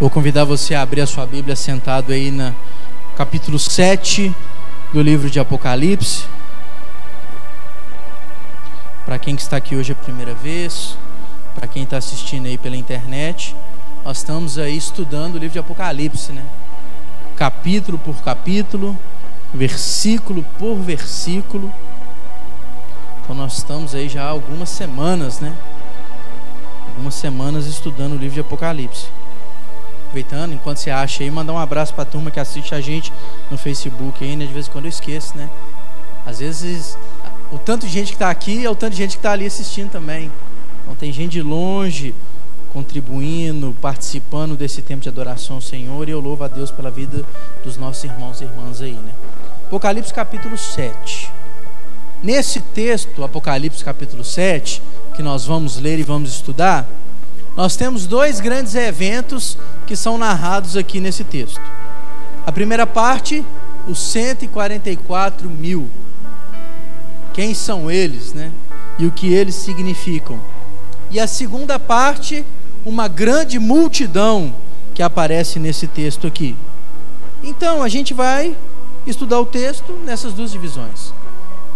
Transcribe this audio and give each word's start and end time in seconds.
Vou 0.00 0.08
convidar 0.08 0.44
você 0.44 0.76
a 0.76 0.82
abrir 0.82 1.00
a 1.00 1.08
sua 1.08 1.26
Bíblia 1.26 1.56
sentado 1.56 2.12
aí 2.12 2.30
no 2.30 2.54
capítulo 3.16 3.58
7 3.58 4.32
do 4.92 5.02
livro 5.02 5.28
de 5.28 5.40
Apocalipse. 5.40 6.24
Para 9.04 9.18
quem 9.18 9.34
que 9.34 9.42
está 9.42 9.56
aqui 9.56 9.74
hoje 9.74 9.90
a 9.90 9.96
primeira 9.96 10.34
vez, 10.34 10.96
para 11.52 11.66
quem 11.66 11.82
está 11.82 11.96
assistindo 11.96 12.46
aí 12.46 12.56
pela 12.56 12.76
internet, 12.76 13.56
nós 14.04 14.18
estamos 14.18 14.56
aí 14.56 14.76
estudando 14.76 15.34
o 15.34 15.38
livro 15.38 15.54
de 15.54 15.58
Apocalipse, 15.58 16.30
né? 16.30 16.44
Capítulo 17.34 17.98
por 17.98 18.14
capítulo, 18.22 18.96
versículo 19.52 20.44
por 20.60 20.76
versículo. 20.76 21.74
Então 23.24 23.34
nós 23.34 23.58
estamos 23.58 23.96
aí 23.96 24.08
já 24.08 24.22
há 24.22 24.28
algumas 24.28 24.68
semanas, 24.68 25.40
né? 25.40 25.52
Algumas 26.86 27.14
semanas 27.14 27.66
estudando 27.66 28.12
o 28.12 28.16
livro 28.16 28.34
de 28.34 28.40
Apocalipse 28.40 29.17
aproveitando, 30.08 30.54
enquanto 30.54 30.78
você 30.78 30.90
acha 30.90 31.22
aí, 31.22 31.30
mandar 31.30 31.52
um 31.52 31.58
abraço 31.58 31.92
para 31.92 32.02
a 32.02 32.06
turma 32.06 32.30
que 32.30 32.40
assiste 32.40 32.74
a 32.74 32.80
gente 32.80 33.12
no 33.50 33.58
Facebook 33.58 34.24
aí, 34.24 34.34
né? 34.34 34.46
De 34.46 34.52
vez 34.52 34.66
em 34.66 34.70
quando 34.70 34.86
eu 34.86 34.88
esqueço, 34.88 35.36
né? 35.36 35.48
Às 36.24 36.38
vezes, 36.38 36.98
o 37.52 37.58
tanto 37.58 37.86
de 37.86 37.92
gente 37.92 38.08
que 38.08 38.14
está 38.14 38.30
aqui 38.30 38.64
é 38.64 38.70
o 38.70 38.74
tanto 38.74 38.92
de 38.92 38.96
gente 38.98 39.12
que 39.12 39.18
está 39.18 39.32
ali 39.32 39.46
assistindo 39.46 39.90
também. 39.90 40.32
Então 40.82 40.94
tem 40.94 41.12
gente 41.12 41.32
de 41.32 41.42
longe 41.42 42.14
contribuindo, 42.72 43.76
participando 43.80 44.56
desse 44.56 44.82
tempo 44.82 45.02
de 45.02 45.08
adoração 45.08 45.56
ao 45.56 45.62
Senhor 45.62 46.08
e 46.08 46.12
eu 46.12 46.20
louvo 46.20 46.44
a 46.44 46.48
Deus 46.48 46.70
pela 46.70 46.90
vida 46.90 47.24
dos 47.62 47.76
nossos 47.76 48.04
irmãos 48.04 48.40
e 48.40 48.44
irmãs 48.44 48.80
aí, 48.80 48.92
né? 48.92 49.12
Apocalipse 49.66 50.12
capítulo 50.12 50.56
7. 50.56 51.30
Nesse 52.22 52.60
texto, 52.60 53.22
Apocalipse 53.22 53.84
capítulo 53.84 54.24
7, 54.24 54.82
que 55.14 55.22
nós 55.22 55.44
vamos 55.44 55.78
ler 55.78 55.98
e 55.98 56.02
vamos 56.02 56.30
estudar, 56.30 56.88
nós 57.58 57.74
temos 57.74 58.06
dois 58.06 58.38
grandes 58.38 58.76
eventos 58.76 59.58
que 59.84 59.96
são 59.96 60.16
narrados 60.16 60.76
aqui 60.76 61.00
nesse 61.00 61.24
texto. 61.24 61.60
A 62.46 62.52
primeira 62.52 62.86
parte, 62.86 63.44
os 63.88 63.98
144 64.12 65.50
mil. 65.50 65.90
Quem 67.34 67.54
são 67.54 67.90
eles, 67.90 68.32
né? 68.32 68.52
E 68.96 69.06
o 69.06 69.10
que 69.10 69.34
eles 69.34 69.56
significam. 69.56 70.38
E 71.10 71.18
a 71.18 71.26
segunda 71.26 71.80
parte, 71.80 72.46
uma 72.86 73.08
grande 73.08 73.58
multidão 73.58 74.54
que 74.94 75.02
aparece 75.02 75.58
nesse 75.58 75.88
texto 75.88 76.28
aqui. 76.28 76.54
Então, 77.42 77.82
a 77.82 77.88
gente 77.88 78.14
vai 78.14 78.56
estudar 79.04 79.40
o 79.40 79.46
texto 79.46 79.94
nessas 80.04 80.32
duas 80.32 80.52
divisões. 80.52 81.12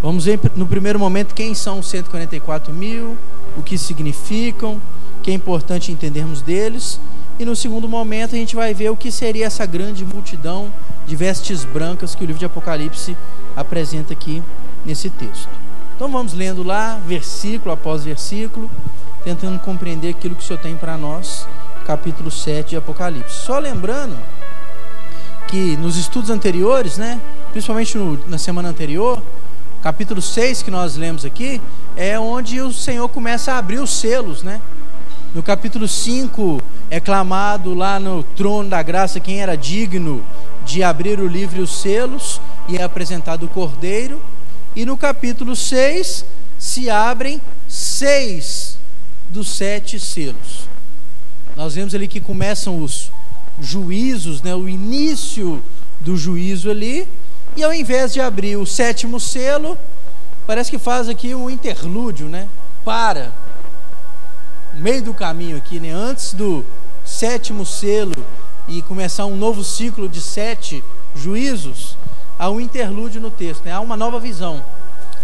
Vamos 0.00 0.27
ver 0.27 0.39
no 0.55 0.64
primeiro 0.64 1.00
momento 1.00 1.34
quem 1.34 1.56
são 1.56 1.80
os 1.80 1.89
144 1.89 2.72
mil, 2.72 3.17
o 3.56 3.62
que 3.64 3.77
significam, 3.77 4.80
que 5.22 5.30
é 5.30 5.34
importante 5.34 5.92
entendermos 5.92 6.42
deles. 6.42 7.00
E 7.38 7.44
no 7.44 7.56
segundo 7.56 7.88
momento 7.88 8.34
a 8.34 8.38
gente 8.38 8.54
vai 8.54 8.74
ver 8.74 8.90
o 8.90 8.96
que 8.96 9.10
seria 9.10 9.46
essa 9.46 9.64
grande 9.64 10.04
multidão 10.04 10.72
de 11.06 11.16
vestes 11.16 11.64
brancas 11.64 12.14
que 12.14 12.22
o 12.22 12.26
livro 12.26 12.38
de 12.38 12.44
Apocalipse 12.44 13.16
apresenta 13.56 14.12
aqui 14.12 14.42
nesse 14.84 15.08
texto. 15.10 15.48
Então 15.96 16.10
vamos 16.10 16.34
lendo 16.34 16.62
lá, 16.62 17.00
versículo 17.06 17.72
após 17.72 18.04
versículo, 18.04 18.70
tentando 19.24 19.58
compreender 19.60 20.10
aquilo 20.10 20.34
que 20.34 20.42
o 20.42 20.46
Senhor 20.46 20.58
tem 20.58 20.76
para 20.76 20.96
nós, 20.96 21.46
capítulo 21.86 22.30
7 22.30 22.70
de 22.70 22.76
Apocalipse. 22.76 23.34
Só 23.34 23.58
lembrando 23.58 24.16
que 25.48 25.76
nos 25.76 25.96
estudos 25.96 26.30
anteriores, 26.30 26.96
né, 26.98 27.20
principalmente 27.52 27.96
no, 27.96 28.18
na 28.26 28.38
semana 28.38 28.68
anterior, 28.68 29.22
capítulo 29.82 30.22
6 30.22 30.62
que 30.62 30.70
nós 30.70 30.96
lemos 30.96 31.24
aqui, 31.24 31.60
é 31.96 32.18
onde 32.18 32.60
o 32.60 32.72
Senhor 32.72 33.08
começa 33.08 33.52
a 33.52 33.58
abrir 33.58 33.78
os 33.78 33.92
selos, 33.92 34.42
né? 34.42 34.60
No 35.34 35.42
capítulo 35.42 35.88
5 35.88 36.61
é 36.91 37.00
clamado 37.00 37.72
lá 37.72 37.98
no 37.98 38.22
trono 38.22 38.69
da 38.69 38.83
graça 38.83 39.19
quem 39.19 39.41
era 39.41 39.56
digno 39.56 40.22
de 40.62 40.83
abrir 40.83 41.19
o 41.19 41.27
livro 41.27 41.58
e 41.58 41.62
os 41.62 41.80
selos, 41.80 42.39
e 42.69 42.77
é 42.77 42.83
apresentado 42.83 43.44
o 43.47 43.48
cordeiro. 43.48 44.20
E 44.77 44.84
no 44.84 44.94
capítulo 44.94 45.56
6 45.56 46.27
se 46.58 46.90
abrem 46.90 47.40
seis 47.67 48.77
dos 49.30 49.48
sete 49.48 49.98
selos. 49.98 50.68
Nós 51.56 51.77
vemos 51.77 51.95
ali 51.95 52.06
que 52.06 52.20
começam 52.20 52.83
os 52.83 53.11
juízos, 53.58 54.42
né, 54.42 54.55
o 54.55 54.68
início 54.68 55.62
do 55.98 56.14
juízo 56.14 56.70
ali, 56.70 57.08
e 57.56 57.64
ao 57.64 57.73
invés 57.73 58.12
de 58.12 58.20
abrir 58.20 58.56
o 58.56 58.67
sétimo 58.67 59.18
selo, 59.18 59.79
parece 60.46 60.70
que 60.70 60.79
faz 60.79 61.08
aqui 61.08 61.35
um 61.35 61.48
interlúdio, 61.48 62.29
né? 62.29 62.48
Para 62.85 63.33
meio 64.74 65.02
do 65.02 65.14
caminho 65.14 65.56
aqui, 65.56 65.78
né? 65.78 65.90
Antes 65.90 66.33
do 66.33 66.64
sétimo 67.05 67.66
selo 67.66 68.14
e 68.68 68.83
começar 68.83 69.27
um 69.27 69.36
novo 69.36 69.64
ciclo 69.64 70.08
de 70.08 70.20
sete 70.20 70.83
juízos, 71.14 71.96
há 72.38 72.50
um 72.50 72.60
interlúdio 72.60 73.20
no 73.20 73.30
texto, 73.30 73.64
né? 73.64 73.72
Há 73.72 73.80
uma 73.80 73.96
nova 73.96 74.18
visão. 74.18 74.64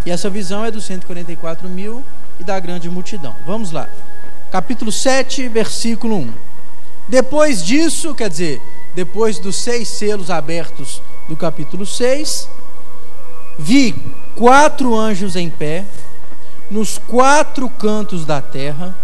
E 0.05 0.11
essa 0.11 0.31
visão 0.31 0.65
é 0.65 0.71
dos 0.71 0.85
144 0.85 1.69
mil 1.69 2.05
e 2.39 2.45
da 2.45 2.59
grande 2.59 2.89
multidão. 2.89 3.35
Vamos 3.47 3.73
lá. 3.73 3.89
Capítulo 4.51 4.91
7, 4.91 5.49
versículo 5.49 6.17
1. 6.17 6.33
Depois 7.09 7.65
disso, 7.65 8.15
quer 8.15 8.29
dizer, 8.29 8.63
depois 8.95 9.39
dos 9.39 9.57
seis 9.57 9.89
selos 9.89 10.31
abertos 10.31 11.03
do 11.29 11.37
capítulo 11.37 11.87
6, 11.87 12.49
vi 13.59 13.95
quatro 14.35 14.95
anjos 14.95 15.37
em 15.37 15.49
pé, 15.49 15.85
nos 16.71 16.99
quatro 16.99 17.69
cantos 17.69 18.25
da 18.25 18.41
terra, 18.41 18.95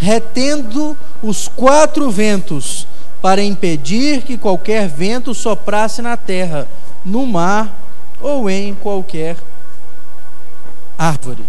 retendo 0.00 0.96
os 1.22 1.46
quatro 1.46 2.10
ventos, 2.10 2.86
para 3.20 3.42
impedir 3.42 4.22
que 4.22 4.38
qualquer 4.38 4.88
vento 4.88 5.34
soprasse 5.34 6.00
na 6.00 6.16
terra, 6.16 6.66
no 7.04 7.26
mar 7.26 7.70
ou 8.18 8.48
em 8.48 8.74
qualquer 8.74 9.36
árvore. 10.98 11.44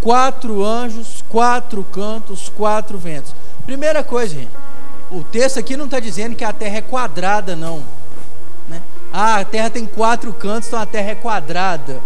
Quatro 0.00 0.64
anjos, 0.64 1.22
quatro 1.28 1.84
cantos, 1.84 2.48
quatro 2.48 2.98
ventos. 2.98 3.32
Primeira 3.64 4.02
coisa, 4.02 4.34
gente, 4.34 4.50
o 5.08 5.22
texto 5.22 5.58
aqui 5.60 5.76
não 5.76 5.84
está 5.84 6.00
dizendo 6.00 6.34
que 6.34 6.44
a 6.44 6.52
terra 6.52 6.78
é 6.78 6.82
quadrada, 6.82 7.54
não. 7.54 7.84
Né? 8.68 8.82
Ah, 9.12 9.36
a 9.36 9.44
terra 9.44 9.70
tem 9.70 9.86
quatro 9.86 10.32
cantos, 10.32 10.66
então 10.66 10.80
a 10.80 10.86
terra 10.86 11.10
é 11.10 11.14
quadrada. 11.14 12.00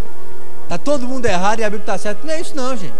Está 0.64 0.76
todo 0.76 1.08
mundo 1.08 1.24
errado 1.24 1.60
e 1.60 1.64
a 1.64 1.70
Bíblia 1.70 1.82
está 1.82 1.96
certa. 1.96 2.26
Não 2.26 2.32
é 2.32 2.40
isso, 2.40 2.54
não, 2.54 2.76
gente. 2.76 2.92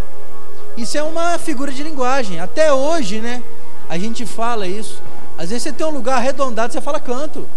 Isso 0.77 0.97
é 0.97 1.03
uma 1.03 1.39
figura 1.39 1.73
de 1.73 1.83
linguagem. 1.83 2.41
Até 2.41 2.73
hoje, 2.73 3.21
né? 3.21 3.43
A 3.89 3.99
gente 3.99 4.25
fala 4.25 4.67
isso. 4.67 5.03
Às 5.37 5.51
vezes 5.51 5.65
você 5.65 5.73
tem 5.73 5.87
um 5.87 5.91
lugar 5.91 6.17
arredondado, 6.17 6.73
você 6.73 6.81
fala 6.81 7.01
canto. 7.01 7.49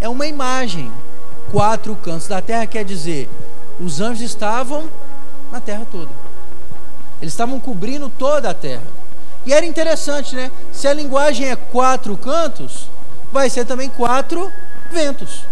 É 0.00 0.08
uma 0.08 0.26
imagem. 0.26 0.90
Quatro 1.52 1.96
cantos 1.96 2.28
da 2.28 2.40
terra 2.40 2.66
quer 2.66 2.84
dizer, 2.84 3.28
os 3.80 4.00
anjos 4.00 4.22
estavam 4.22 4.88
na 5.50 5.60
terra 5.60 5.86
toda. 5.90 6.10
Eles 7.20 7.32
estavam 7.34 7.58
cobrindo 7.58 8.08
toda 8.08 8.50
a 8.50 8.54
terra. 8.54 8.84
E 9.44 9.52
era 9.52 9.66
interessante, 9.66 10.36
né? 10.36 10.50
Se 10.72 10.86
a 10.86 10.94
linguagem 10.94 11.50
é 11.50 11.56
quatro 11.56 12.16
cantos, 12.16 12.88
vai 13.32 13.50
ser 13.50 13.64
também 13.64 13.88
quatro 13.88 14.50
ventos. 14.90 15.44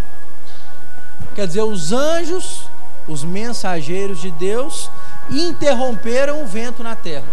Quer 1.34 1.46
dizer, 1.46 1.62
os 1.62 1.92
anjos, 1.92 2.68
os 3.06 3.24
mensageiros 3.24 4.20
de 4.20 4.30
Deus, 4.30 4.90
interromperam 5.30 6.42
o 6.42 6.46
vento 6.46 6.82
na 6.82 6.94
terra. 6.94 7.28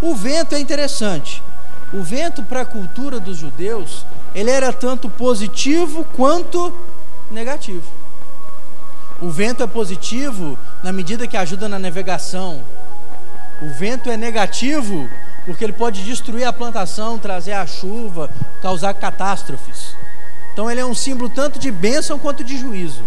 O 0.00 0.14
vento 0.14 0.54
é 0.54 0.58
interessante. 0.58 1.42
O 1.92 2.02
vento 2.02 2.42
para 2.42 2.62
a 2.62 2.66
cultura 2.66 3.20
dos 3.20 3.38
judeus, 3.38 4.04
ele 4.34 4.50
era 4.50 4.72
tanto 4.72 5.08
positivo 5.08 6.04
quanto 6.16 6.72
negativo. 7.30 7.84
O 9.20 9.30
vento 9.30 9.62
é 9.62 9.66
positivo 9.66 10.58
na 10.82 10.92
medida 10.92 11.26
que 11.26 11.36
ajuda 11.36 11.68
na 11.68 11.78
navegação. 11.78 12.62
O 13.62 13.68
vento 13.70 14.10
é 14.10 14.16
negativo 14.16 15.08
porque 15.46 15.64
ele 15.64 15.72
pode 15.72 16.02
destruir 16.02 16.44
a 16.44 16.52
plantação, 16.52 17.18
trazer 17.18 17.52
a 17.52 17.66
chuva, 17.66 18.28
causar 18.60 18.92
catástrofes. 18.92 19.96
Então 20.52 20.70
ele 20.70 20.80
é 20.80 20.84
um 20.84 20.94
símbolo 20.94 21.30
tanto 21.30 21.58
de 21.58 21.70
bênção 21.70 22.18
quanto 22.18 22.42
de 22.42 22.58
juízo. 22.58 23.02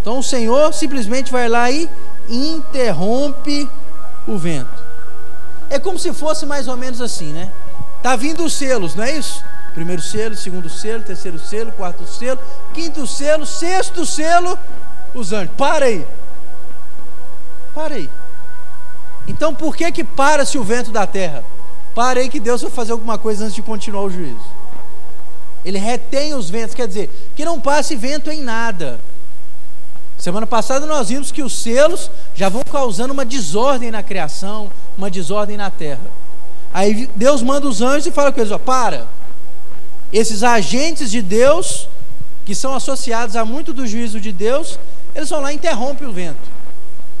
Então 0.00 0.18
o 0.18 0.22
Senhor 0.22 0.74
simplesmente 0.74 1.32
vai 1.32 1.48
lá 1.48 1.70
e 1.70 1.88
interrompe 2.28 3.68
o 4.26 4.36
vento. 4.36 4.84
É 5.68 5.78
como 5.78 5.98
se 5.98 6.12
fosse 6.12 6.46
mais 6.46 6.68
ou 6.68 6.76
menos 6.76 7.00
assim, 7.00 7.32
né? 7.32 7.52
Tá 8.02 8.14
vindo 8.14 8.44
os 8.44 8.52
selos, 8.52 8.94
não 8.94 9.04
é 9.04 9.16
isso? 9.16 9.42
Primeiro 9.74 10.00
selo, 10.00 10.34
segundo 10.36 10.68
selo, 10.68 11.02
terceiro 11.02 11.38
selo, 11.38 11.72
quarto 11.72 12.06
selo, 12.06 12.40
quinto 12.72 13.06
selo, 13.06 13.44
sexto 13.44 14.06
selo, 14.06 14.58
os 15.14 15.32
anjos. 15.32 15.54
Para 15.56 15.86
aí. 15.86 16.06
Para 17.74 17.96
aí. 17.96 18.08
Então 19.28 19.54
por 19.54 19.76
que 19.76 19.90
que 19.90 20.04
para-se 20.04 20.56
o 20.56 20.64
vento 20.64 20.90
da 20.90 21.06
terra? 21.06 21.44
Para 21.94 22.20
aí 22.20 22.28
que 22.28 22.40
Deus 22.40 22.62
vai 22.62 22.70
fazer 22.70 22.92
alguma 22.92 23.18
coisa 23.18 23.44
antes 23.44 23.54
de 23.54 23.62
continuar 23.62 24.02
o 24.02 24.10
juízo. 24.10 24.46
Ele 25.64 25.78
retém 25.78 26.32
os 26.32 26.48
ventos, 26.48 26.74
quer 26.74 26.86
dizer, 26.86 27.10
que 27.34 27.44
não 27.44 27.60
passe 27.60 27.96
vento 27.96 28.30
em 28.30 28.40
nada. 28.40 29.00
Semana 30.16 30.46
passada 30.46 30.86
nós 30.86 31.08
vimos 31.08 31.30
que 31.30 31.42
os 31.42 31.52
selos 31.52 32.10
já 32.34 32.48
vão 32.48 32.62
causando 32.62 33.12
uma 33.12 33.24
desordem 33.24 33.90
na 33.90 34.02
criação, 34.02 34.70
uma 34.96 35.10
desordem 35.10 35.56
na 35.56 35.70
terra. 35.70 36.10
Aí 36.72 37.08
Deus 37.14 37.42
manda 37.42 37.68
os 37.68 37.80
anjos 37.80 38.06
e 38.06 38.10
fala 38.10 38.32
com 38.32 38.40
eles: 38.40 38.52
ó, 38.52 38.58
para, 38.58 39.06
esses 40.12 40.42
agentes 40.42 41.10
de 41.10 41.20
Deus, 41.20 41.88
que 42.44 42.54
são 42.54 42.74
associados 42.74 43.36
a 43.36 43.44
muito 43.44 43.72
do 43.72 43.86
juízo 43.86 44.20
de 44.20 44.32
Deus, 44.32 44.78
eles 45.14 45.28
vão 45.28 45.40
lá 45.40 45.52
e 45.52 45.56
interrompem 45.56 46.08
o 46.08 46.12
vento. 46.12 46.56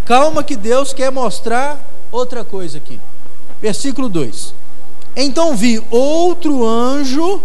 Calma 0.04 0.42
que 0.42 0.56
Deus 0.56 0.92
quer 0.92 1.10
mostrar 1.10 1.84
outra 2.10 2.44
coisa 2.44 2.78
aqui. 2.78 2.98
Versículo 3.60 4.08
2: 4.08 4.54
Então 5.14 5.56
vi 5.56 5.82
outro 5.90 6.66
anjo 6.66 7.42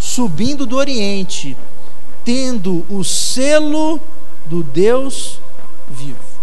subindo 0.00 0.66
do 0.66 0.76
oriente, 0.76 1.56
tendo 2.24 2.86
o 2.88 3.02
selo 3.02 4.00
do 4.46 4.62
Deus 4.62 5.40
vivo. 5.88 6.34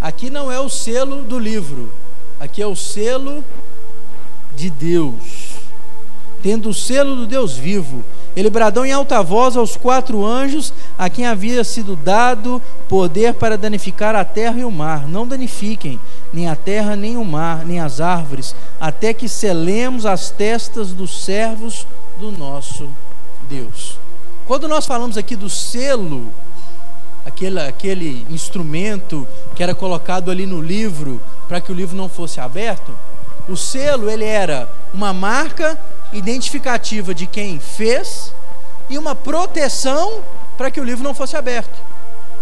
Aqui 0.00 0.30
não 0.30 0.50
é 0.52 0.60
o 0.60 0.68
selo 0.68 1.22
do 1.22 1.38
livro, 1.38 1.92
aqui 2.38 2.62
é 2.62 2.66
o 2.66 2.76
selo 2.76 3.44
de 4.54 4.70
Deus. 4.70 5.56
Tendo 6.42 6.68
o 6.68 6.74
selo 6.74 7.16
do 7.16 7.26
Deus 7.26 7.54
vivo, 7.54 8.04
ele 8.36 8.50
bradou 8.50 8.84
em 8.84 8.92
alta 8.92 9.22
voz 9.22 9.56
aos 9.56 9.76
quatro 9.76 10.24
anjos 10.24 10.72
a 10.98 11.08
quem 11.08 11.26
havia 11.26 11.64
sido 11.64 11.96
dado 11.96 12.62
poder 12.88 13.34
para 13.34 13.56
danificar 13.56 14.14
a 14.14 14.24
terra 14.24 14.60
e 14.60 14.64
o 14.64 14.70
mar. 14.70 15.08
Não 15.08 15.26
danifiquem 15.26 15.98
nem 16.32 16.48
a 16.48 16.54
terra, 16.54 16.94
nem 16.94 17.16
o 17.16 17.24
mar, 17.24 17.64
nem 17.64 17.80
as 17.80 18.00
árvores, 18.00 18.54
até 18.78 19.14
que 19.14 19.28
selemos 19.28 20.04
as 20.04 20.30
testas 20.30 20.92
dos 20.92 21.24
servos 21.24 21.86
do 22.20 22.30
nosso 22.30 22.88
Deus. 23.48 23.98
Quando 24.46 24.68
nós 24.68 24.86
falamos 24.86 25.16
aqui 25.16 25.34
do 25.34 25.50
selo, 25.50 26.32
aquele, 27.24 27.60
aquele 27.60 28.26
instrumento 28.30 29.26
que 29.56 29.62
era 29.62 29.74
colocado 29.74 30.30
ali 30.30 30.46
no 30.46 30.60
livro 30.60 31.20
para 31.48 31.60
que 31.60 31.72
o 31.72 31.74
livro 31.74 31.96
não 31.96 32.08
fosse 32.08 32.38
aberto, 32.38 32.96
o 33.48 33.56
selo 33.56 34.08
ele 34.08 34.24
era 34.24 34.68
uma 34.94 35.12
marca 35.12 35.76
identificativa 36.12 37.12
de 37.12 37.26
quem 37.26 37.58
fez 37.58 38.32
e 38.88 38.96
uma 38.96 39.16
proteção 39.16 40.20
para 40.56 40.70
que 40.70 40.80
o 40.80 40.84
livro 40.84 41.02
não 41.02 41.12
fosse 41.12 41.36
aberto. 41.36 41.76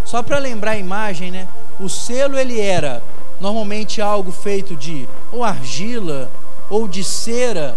Só 0.04 0.22
para 0.22 0.38
lembrar 0.38 0.72
a 0.72 0.78
imagem, 0.78 1.30
né? 1.30 1.48
O 1.80 1.88
selo 1.88 2.38
ele 2.38 2.60
era 2.60 3.02
normalmente 3.40 4.02
algo 4.02 4.30
feito 4.30 4.76
de 4.76 5.08
ou 5.32 5.42
argila 5.42 6.30
ou 6.68 6.86
de 6.86 7.02
cera 7.02 7.76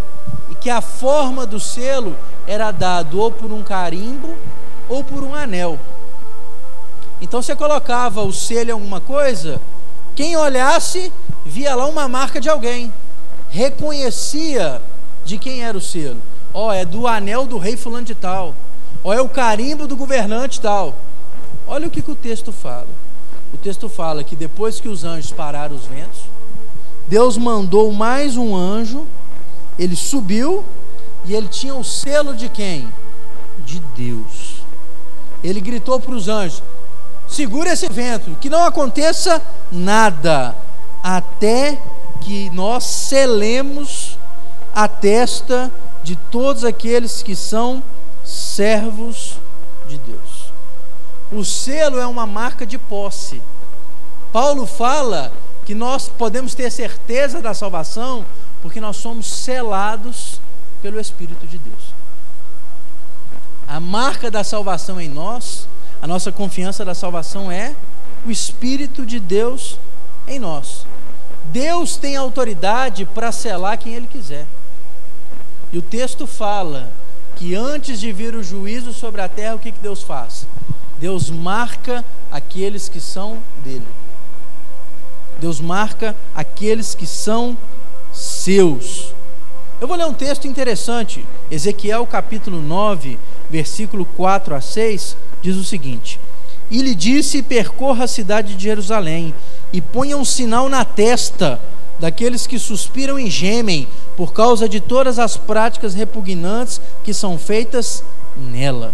e 0.52 0.56
que 0.56 0.70
a 0.70 0.82
forma 0.82 1.46
do 1.46 1.62
selo 1.62 2.14
era 2.48 2.72
dado 2.72 3.20
ou 3.20 3.32
por 3.32 3.52
um 3.52 3.62
carimbo 3.62 4.34
ou 4.90 5.04
por 5.04 5.22
um 5.22 5.36
anel. 5.36 5.78
Então 7.22 7.42
você 7.42 7.56
colocava 7.56 8.24
o 8.24 8.32
selo 8.32 8.70
em 8.70 8.74
alguma 8.74 9.02
coisa, 9.02 9.60
quem 10.16 10.38
olhasse 10.38 11.12
via 11.46 11.76
lá 11.76 11.86
uma 11.88 12.08
marca 12.08 12.40
de 12.40 12.50
alguém, 12.50 12.92
reconhecia 13.50 14.82
de 15.26 15.38
quem 15.38 15.64
era 15.64 15.78
o 15.78 15.82
selo. 15.82 16.22
Ó, 16.54 16.68
oh, 16.68 16.72
é 16.72 16.86
do 16.86 17.06
anel 17.06 17.46
do 17.46 17.58
rei 17.58 17.76
fulano 17.76 18.06
de 18.06 18.16
tal. 18.16 18.56
Ó, 19.04 19.10
oh, 19.10 19.14
é 19.14 19.22
o 19.22 19.30
carimbo 19.30 19.86
do 19.86 19.96
governante 19.96 20.62
tal. 20.62 20.96
Olha 21.68 21.88
o 21.88 21.92
que, 21.92 22.02
que 22.02 22.12
o 22.12 22.16
texto 22.16 22.52
fala. 22.52 22.88
O 23.54 23.58
texto 23.58 23.90
fala 23.90 24.24
que 24.24 24.36
depois 24.36 24.80
que 24.80 24.88
os 24.88 25.04
anjos 25.04 25.32
pararam 25.32 25.76
os 25.76 25.86
ventos, 25.86 26.22
Deus 27.08 27.38
mandou 27.38 27.92
mais 27.92 28.38
um 28.38 28.56
anjo, 28.56 29.06
ele 29.78 29.96
subiu 29.96 30.66
e 31.28 31.36
ele 31.36 31.50
tinha 31.50 31.76
o 31.76 31.84
selo 31.84 32.34
de 32.34 32.48
quem? 32.48 32.92
De 33.60 33.80
Deus. 33.96 34.62
Ele 35.44 35.60
gritou 35.60 36.00
para 36.00 36.16
os 36.16 36.30
anjos: 36.30 36.64
segura 37.28 37.74
esse 37.74 37.90
vento, 37.90 38.36
que 38.40 38.50
não 38.50 38.64
aconteça 38.64 39.42
nada, 39.70 40.56
até 41.04 41.78
que 42.22 42.50
nós 42.52 42.86
selemos 42.86 44.18
a 44.74 44.88
testa 44.88 45.72
de 46.02 46.16
todos 46.16 46.64
aqueles 46.64 47.22
que 47.22 47.36
são 47.36 47.84
servos 48.24 49.38
de 49.88 49.98
Deus. 49.98 50.52
O 51.30 51.44
selo 51.44 52.00
é 52.00 52.08
uma 52.08 52.26
marca 52.26 52.66
de 52.66 52.78
posse. 52.78 53.42
Paulo 54.32 54.66
fala 54.66 55.34
que 55.66 55.76
nós 55.76 56.08
podemos 56.08 56.56
ter 56.56 56.72
certeza 56.72 57.42
da 57.42 57.54
salvação 57.54 58.26
porque 58.62 58.80
nós 58.80 58.98
somos 58.98 59.28
selados 59.28 60.37
pelo 60.82 61.00
Espírito 61.00 61.46
de 61.48 61.58
Deus. 61.58 61.94
A 63.68 63.80
marca 63.80 64.32
da 64.32 64.44
salvação 64.44 65.00
em 65.00 65.10
nós, 65.10 65.68
a 66.02 66.08
nossa 66.08 66.32
confiança 66.32 66.86
da 66.86 66.96
salvação 66.96 67.52
é 67.52 67.76
o 68.26 68.32
Espírito 68.32 69.06
de 69.06 69.20
Deus 69.20 69.78
em 70.28 70.40
nós. 70.40 70.86
Deus 71.52 71.98
tem 71.98 72.16
autoridade 72.16 73.06
para 73.06 73.32
selar 73.32 73.78
quem 73.78 73.94
Ele 73.94 74.08
quiser. 74.08 74.46
E 75.72 75.78
o 75.78 75.82
texto 75.82 76.26
fala 76.26 76.92
que 77.36 77.56
antes 77.56 78.00
de 78.00 78.12
vir 78.12 78.36
o 78.36 78.44
juízo 78.44 78.94
sobre 78.94 79.22
a 79.22 79.30
terra, 79.30 79.56
o 79.56 79.60
que, 79.60 79.72
que 79.72 79.80
Deus 79.80 80.02
faz? 80.02 80.48
Deus 81.00 81.30
marca 81.30 82.04
aqueles 82.32 82.90
que 82.90 83.00
são 83.00 83.38
dele. 83.64 83.86
Deus 85.40 85.60
marca 85.60 86.16
aqueles 86.34 86.96
que 86.96 87.06
são 87.06 87.58
seus. 88.12 89.14
Eu 89.80 89.88
vou 89.88 89.96
ler 89.96 90.08
um 90.08 90.14
texto 90.14 90.48
interessante. 90.48 91.24
Ezequiel 91.52 92.06
capítulo 92.08 92.60
9, 92.62 93.20
versículo 93.48 94.06
4 94.06 94.56
a 94.56 94.62
6, 94.62 95.16
diz 95.40 95.56
o 95.56 95.64
seguinte: 95.64 96.20
E 96.72 96.82
lhe 96.82 96.96
disse: 96.96 97.44
Percorra 97.44 98.06
a 98.06 98.08
cidade 98.08 98.56
de 98.56 98.64
Jerusalém 98.64 99.36
e 99.72 99.80
ponha 99.80 100.18
um 100.18 100.26
sinal 100.26 100.68
na 100.68 100.84
testa 100.84 101.62
daqueles 102.00 102.48
que 102.48 102.58
suspiram 102.58 103.20
e 103.20 103.30
gemem 103.30 103.88
por 104.16 104.34
causa 104.34 104.68
de 104.68 104.80
todas 104.80 105.20
as 105.20 105.38
práticas 105.38 105.94
repugnantes 105.94 106.82
que 107.04 107.14
são 107.14 107.38
feitas 107.38 108.04
nela. 108.36 108.94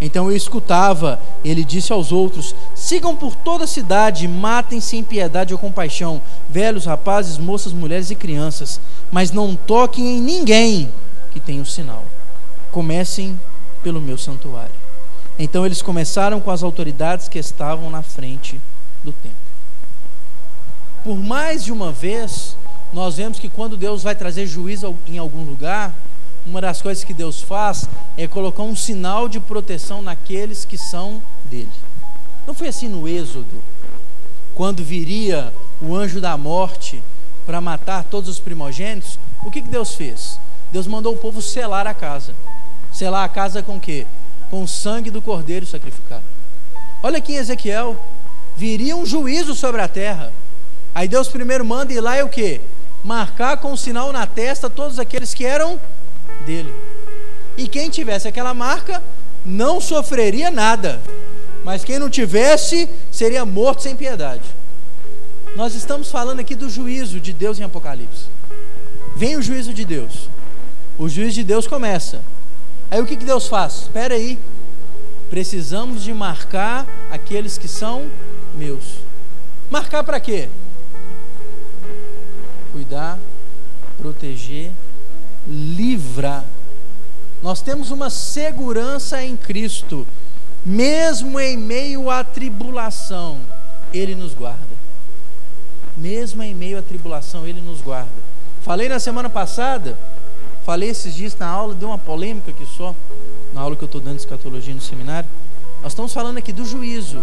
Então 0.00 0.30
eu 0.30 0.36
escutava, 0.36 1.20
ele 1.44 1.64
disse 1.64 1.92
aos 1.92 2.12
outros: 2.12 2.54
sigam 2.74 3.16
por 3.16 3.34
toda 3.34 3.64
a 3.64 3.66
cidade, 3.66 4.28
matem 4.28 4.80
sem 4.80 5.02
piedade 5.02 5.52
ou 5.52 5.58
compaixão, 5.58 6.22
velhos, 6.48 6.84
rapazes, 6.84 7.36
moças, 7.38 7.72
mulheres 7.72 8.10
e 8.10 8.14
crianças, 8.14 8.80
mas 9.10 9.32
não 9.32 9.56
toquem 9.56 10.18
em 10.18 10.20
ninguém 10.20 10.92
que 11.32 11.40
tenha 11.40 11.62
o 11.62 11.66
sinal. 11.66 12.04
Comecem 12.70 13.38
pelo 13.82 14.00
meu 14.00 14.16
santuário. 14.16 14.74
Então 15.38 15.64
eles 15.64 15.82
começaram 15.82 16.40
com 16.40 16.50
as 16.50 16.62
autoridades 16.62 17.28
que 17.28 17.38
estavam 17.38 17.90
na 17.90 18.02
frente 18.02 18.60
do 19.02 19.12
templo. 19.12 19.38
Por 21.04 21.16
mais 21.16 21.64
de 21.64 21.72
uma 21.72 21.92
vez, 21.92 22.56
nós 22.92 23.16
vemos 23.16 23.38
que 23.38 23.48
quando 23.48 23.76
Deus 23.76 24.02
vai 24.02 24.14
trazer 24.14 24.46
juízo 24.46 24.96
em 25.06 25.18
algum 25.18 25.44
lugar, 25.44 25.94
uma 26.48 26.60
das 26.60 26.80
coisas 26.80 27.04
que 27.04 27.12
Deus 27.12 27.42
faz 27.42 27.88
é 28.16 28.26
colocar 28.26 28.62
um 28.62 28.74
sinal 28.74 29.28
de 29.28 29.38
proteção 29.38 30.00
naqueles 30.00 30.64
que 30.64 30.78
são 30.78 31.22
dele. 31.44 31.70
Não 32.46 32.54
foi 32.54 32.68
assim 32.68 32.88
no 32.88 33.06
Êxodo, 33.06 33.62
quando 34.54 34.82
viria 34.82 35.52
o 35.80 35.94
anjo 35.94 36.20
da 36.20 36.36
morte 36.36 37.02
para 37.44 37.60
matar 37.60 38.04
todos 38.04 38.28
os 38.28 38.38
primogênitos, 38.38 39.18
o 39.44 39.50
que, 39.50 39.60
que 39.60 39.68
Deus 39.68 39.94
fez? 39.94 40.38
Deus 40.72 40.86
mandou 40.86 41.14
o 41.14 41.18
povo 41.18 41.42
selar 41.42 41.86
a 41.86 41.94
casa. 41.94 42.34
Selar 42.92 43.24
a 43.24 43.28
casa 43.28 43.62
com 43.62 43.76
o 43.76 43.80
quê? 43.80 44.06
Com 44.50 44.62
o 44.62 44.68
sangue 44.68 45.10
do 45.10 45.20
cordeiro 45.20 45.66
sacrificado. 45.66 46.24
Olha 47.02 47.18
aqui 47.18 47.34
em 47.34 47.36
Ezequiel, 47.36 47.96
viria 48.56 48.96
um 48.96 49.04
juízo 49.04 49.54
sobre 49.54 49.80
a 49.82 49.88
terra. 49.88 50.32
Aí 50.94 51.06
Deus 51.06 51.28
primeiro 51.28 51.64
manda 51.64 51.92
ir 51.92 52.00
lá 52.00 52.18
e 52.18 52.22
o 52.22 52.28
quê? 52.28 52.60
marcar 53.04 53.56
com 53.58 53.72
um 53.72 53.76
sinal 53.76 54.12
na 54.12 54.26
testa 54.26 54.68
todos 54.68 54.98
aqueles 54.98 55.32
que 55.32 55.44
eram 55.44 55.78
dele. 56.44 56.72
E 57.56 57.66
quem 57.66 57.90
tivesse 57.90 58.28
aquela 58.28 58.54
marca 58.54 59.02
não 59.44 59.80
sofreria 59.80 60.50
nada, 60.50 61.00
mas 61.64 61.84
quem 61.84 61.98
não 61.98 62.08
tivesse 62.08 62.88
seria 63.10 63.44
morto 63.44 63.82
sem 63.82 63.96
piedade. 63.96 64.44
Nós 65.56 65.74
estamos 65.74 66.10
falando 66.10 66.40
aqui 66.40 66.54
do 66.54 66.68
juízo 66.68 67.18
de 67.20 67.32
Deus 67.32 67.58
em 67.58 67.64
Apocalipse. 67.64 68.26
Vem 69.16 69.36
o 69.36 69.42
juízo 69.42 69.72
de 69.74 69.84
Deus. 69.84 70.28
O 70.98 71.08
juízo 71.08 71.34
de 71.34 71.44
Deus 71.44 71.66
começa. 71.66 72.20
Aí 72.90 73.00
o 73.00 73.06
que, 73.06 73.16
que 73.16 73.24
Deus 73.24 73.48
faz? 73.48 73.82
Espera 73.82 74.14
aí. 74.14 74.38
Precisamos 75.30 76.02
de 76.04 76.12
marcar 76.12 76.86
aqueles 77.10 77.58
que 77.58 77.68
são 77.68 78.08
meus. 78.54 78.84
Marcar 79.70 80.04
para 80.04 80.20
quê? 80.20 80.48
cuidar, 82.78 83.18
proteger, 84.00 84.70
livrar. 85.48 86.44
Nós 87.42 87.62
temos 87.62 87.90
uma 87.90 88.10
segurança 88.10 89.22
em 89.22 89.36
Cristo, 89.36 90.06
mesmo 90.64 91.40
em 91.40 91.56
meio 91.56 92.10
à 92.10 92.22
tribulação, 92.22 93.38
Ele 93.92 94.14
nos 94.14 94.34
guarda. 94.34 94.58
Mesmo 95.96 96.42
em 96.42 96.54
meio 96.54 96.78
à 96.78 96.82
tribulação, 96.82 97.46
Ele 97.46 97.60
nos 97.60 97.80
guarda. 97.80 98.08
Falei 98.62 98.88
na 98.88 98.98
semana 98.98 99.30
passada, 99.30 99.98
falei 100.64 100.90
esses 100.90 101.14
dias 101.14 101.36
na 101.38 101.46
aula, 101.46 101.74
deu 101.74 101.88
uma 101.88 101.98
polêmica 101.98 102.50
aqui 102.50 102.66
só, 102.76 102.94
na 103.54 103.60
aula 103.60 103.74
que 103.74 103.82
eu 103.82 103.86
estou 103.86 104.00
dando 104.00 104.16
de 104.16 104.22
escatologia 104.22 104.74
no 104.74 104.80
seminário. 104.80 105.28
Nós 105.82 105.92
estamos 105.92 106.12
falando 106.12 106.38
aqui 106.38 106.52
do 106.52 106.64
juízo. 106.64 107.22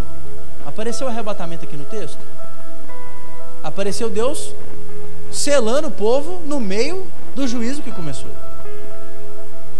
Apareceu 0.65 1.07
arrebatamento 1.07 1.65
aqui 1.65 1.77
no 1.77 1.85
texto? 1.85 2.19
Apareceu 3.63 4.09
Deus 4.09 4.53
selando 5.31 5.89
o 5.89 5.91
povo 5.91 6.41
no 6.45 6.59
meio 6.59 7.05
do 7.35 7.47
juízo 7.47 7.81
que 7.81 7.91
começou. 7.91 8.31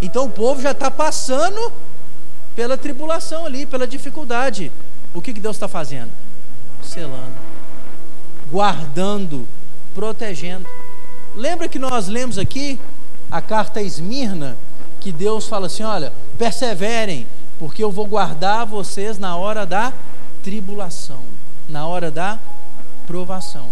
Então 0.01 0.25
o 0.25 0.29
povo 0.29 0.61
já 0.61 0.71
está 0.71 0.91
passando 0.91 1.71
pela 2.55 2.77
tribulação 2.77 3.45
ali, 3.45 3.65
pela 3.65 3.87
dificuldade. 3.87 4.71
O 5.13 5.21
que, 5.21 5.33
que 5.33 5.39
Deus 5.39 5.55
está 5.55 5.67
fazendo? 5.67 6.11
Selando, 6.83 7.35
guardando, 8.51 9.47
protegendo. 9.93 10.67
Lembra 11.35 11.67
que 11.67 11.79
nós 11.79 12.07
lemos 12.07 12.37
aqui 12.37 12.79
a 13.31 13.41
carta 13.41 13.81
Esmirna, 13.81 14.57
que 14.99 15.11
Deus 15.11 15.47
fala 15.47 15.67
assim: 15.67 15.83
olha, 15.83 16.13
perseverem, 16.37 17.25
porque 17.57 17.83
eu 17.83 17.91
vou 17.91 18.05
guardar 18.05 18.65
vocês 18.65 19.17
na 19.17 19.35
hora 19.35 19.65
da 19.65 19.93
tribulação, 20.43 21.21
na 21.67 21.87
hora 21.87 22.11
da 22.11 22.37
provação. 23.07 23.67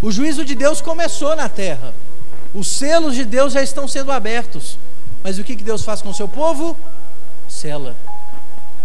O 0.00 0.12
juízo 0.12 0.44
de 0.44 0.54
Deus 0.54 0.80
começou 0.80 1.34
na 1.34 1.48
terra, 1.48 1.92
os 2.54 2.66
selos 2.66 3.14
de 3.14 3.24
Deus 3.24 3.52
já 3.52 3.62
estão 3.62 3.86
sendo 3.86 4.10
abertos, 4.10 4.78
mas 5.22 5.38
o 5.38 5.44
que 5.44 5.56
Deus 5.56 5.82
faz 5.82 6.00
com 6.00 6.10
o 6.10 6.14
seu 6.14 6.28
povo? 6.28 6.76
Sela, 7.48 7.96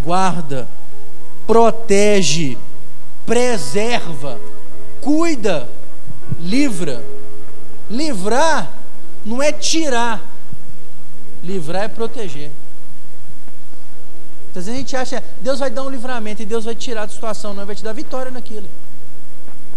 guarda, 0.04 0.68
protege, 1.46 2.58
preserva, 3.26 4.40
cuida, 5.02 5.70
livra. 6.40 7.04
Livrar 7.90 8.72
não 9.26 9.42
é 9.42 9.52
tirar, 9.52 10.22
livrar 11.44 11.84
é 11.84 11.88
proteger. 11.88 12.52
Às 14.50 14.66
vezes 14.66 14.70
a 14.70 14.78
gente 14.78 14.96
acha, 14.96 15.24
Deus 15.42 15.60
vai 15.60 15.70
dar 15.70 15.84
um 15.84 15.90
livramento 15.90 16.42
e 16.42 16.46
Deus 16.46 16.66
vai 16.66 16.76
tirar 16.76 17.06
da 17.06 17.12
situação, 17.12 17.54
não, 17.54 17.66
vai 17.66 17.76
te 17.76 17.84
dar 17.84 17.94
vitória 17.94 18.32
naquilo. 18.32 18.68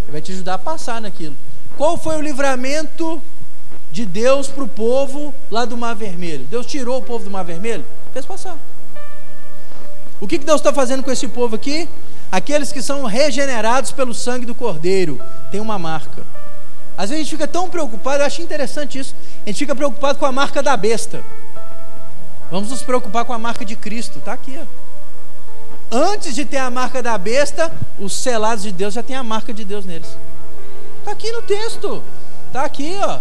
Ele 0.03 0.13
vai 0.13 0.21
te 0.21 0.33
ajudar 0.33 0.55
a 0.55 0.59
passar 0.59 1.01
naquilo. 1.01 1.35
Qual 1.77 1.97
foi 1.97 2.17
o 2.17 2.21
livramento 2.21 3.23
de 3.91 4.05
Deus 4.05 4.49
para 4.49 4.65
o 4.65 4.69
povo 4.69 5.35
lá 5.51 5.65
do 5.65 5.77
Mar 5.77 5.95
Vermelho? 5.95 6.47
Deus 6.51 6.67
tirou 6.67 6.99
o 6.99 7.03
povo 7.03 7.25
do 7.25 7.31
Mar 7.31 7.45
Vermelho? 7.45 7.85
Fez 8.13 8.25
passar. 8.25 8.57
O 10.21 10.27
que, 10.27 10.39
que 10.39 10.45
Deus 10.45 10.61
está 10.61 10.73
fazendo 10.73 11.03
com 11.03 11.11
esse 11.11 11.29
povo 11.29 11.57
aqui? 11.57 11.89
Aqueles 12.31 12.73
que 12.73 12.83
são 12.83 13.05
regenerados 13.05 13.93
pelo 13.93 14.15
sangue 14.15 14.47
do 14.47 14.55
Cordeiro, 14.55 15.21
tem 15.51 15.61
uma 15.61 15.79
marca. 15.79 16.23
Às 16.97 17.11
vezes 17.11 17.21
a 17.21 17.25
gente 17.25 17.31
fica 17.31 17.47
tão 17.47 17.69
preocupado, 17.69 18.23
eu 18.23 18.27
acho 18.27 18.41
interessante 18.41 18.99
isso. 18.99 19.15
A 19.45 19.49
gente 19.51 19.59
fica 19.59 19.75
preocupado 19.75 20.19
com 20.19 20.27
a 20.27 20.33
marca 20.33 20.63
da 20.63 20.77
besta. 20.77 21.23
Vamos 22.51 22.71
nos 22.71 22.83
preocupar 22.83 23.25
com 23.25 23.33
a 23.33 23.39
marca 23.39 23.65
de 23.65 23.77
Cristo, 23.77 24.19
está 24.19 24.33
aqui. 24.33 24.59
Ó. 24.59 24.65
Antes 25.91 26.35
de 26.35 26.45
ter 26.45 26.57
a 26.57 26.71
marca 26.71 27.03
da 27.03 27.17
besta, 27.19 27.73
os 27.99 28.15
selados 28.15 28.65
de 28.65 28.73
Deus 28.73 28.95
já 28.95 29.03
tem 29.03 29.15
a 29.15 29.23
marca 29.23 29.53
de 29.53 29.65
Deus 29.65 29.85
neles. 29.85 30.17
Está 31.01 31.13
aqui 31.13 31.31
no 31.31 31.43
texto. 31.43 32.03
Está 32.49 32.65
aqui, 32.65 32.97
ó. 33.03 33.21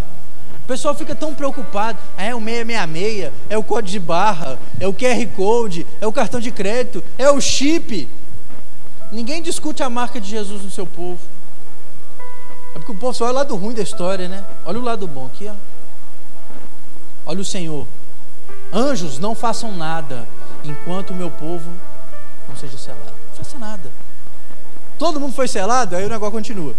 O 0.65 0.67
pessoal 0.67 0.95
fica 0.95 1.13
tão 1.13 1.31
preocupado. 1.31 1.99
É 2.17 2.33
o 2.33 2.39
666, 2.39 3.31
é 3.51 3.55
o 3.55 3.61
código 3.61 3.91
de 3.91 3.99
barra, 3.99 4.57
é 4.79 4.87
o 4.87 4.93
QR 4.93 5.23
Code, 5.35 5.85
é 6.01 6.07
o 6.07 6.11
cartão 6.11 6.39
de 6.39 6.49
crédito, 6.49 7.03
é 7.19 7.29
o 7.29 7.39
chip. 7.39 8.09
Ninguém 9.11 9.43
discute 9.43 9.83
a 9.83 9.89
marca 9.91 10.19
de 10.19 10.27
Jesus 10.27 10.63
no 10.63 10.71
seu 10.71 10.87
povo. 10.87 11.19
É 12.73 12.79
porque 12.79 12.91
o 12.91 12.95
povo 12.95 13.13
só 13.13 13.25
olha 13.25 13.33
o 13.33 13.35
lado 13.35 13.55
ruim 13.55 13.75
da 13.75 13.83
história, 13.83 14.27
né? 14.27 14.43
Olha 14.65 14.79
o 14.79 14.83
lado 14.83 15.05
bom 15.05 15.27
aqui, 15.27 15.47
ó. 15.47 15.53
Olha 17.27 17.41
o 17.41 17.45
Senhor. 17.45 17.85
Anjos, 18.73 19.19
não 19.19 19.35
façam 19.35 19.71
nada 19.71 20.27
enquanto 20.63 21.11
o 21.11 21.15
meu 21.15 21.29
povo 21.29 21.69
não 22.49 22.55
seja 22.55 22.75
selado. 22.75 23.13
Não 23.29 23.35
faça 23.35 23.59
nada. 23.59 23.91
Todo 24.97 25.19
mundo 25.19 25.33
foi 25.33 25.47
selado, 25.47 25.95
aí 25.95 26.03
o 26.03 26.09
negócio 26.09 26.31
continua. 26.31 26.73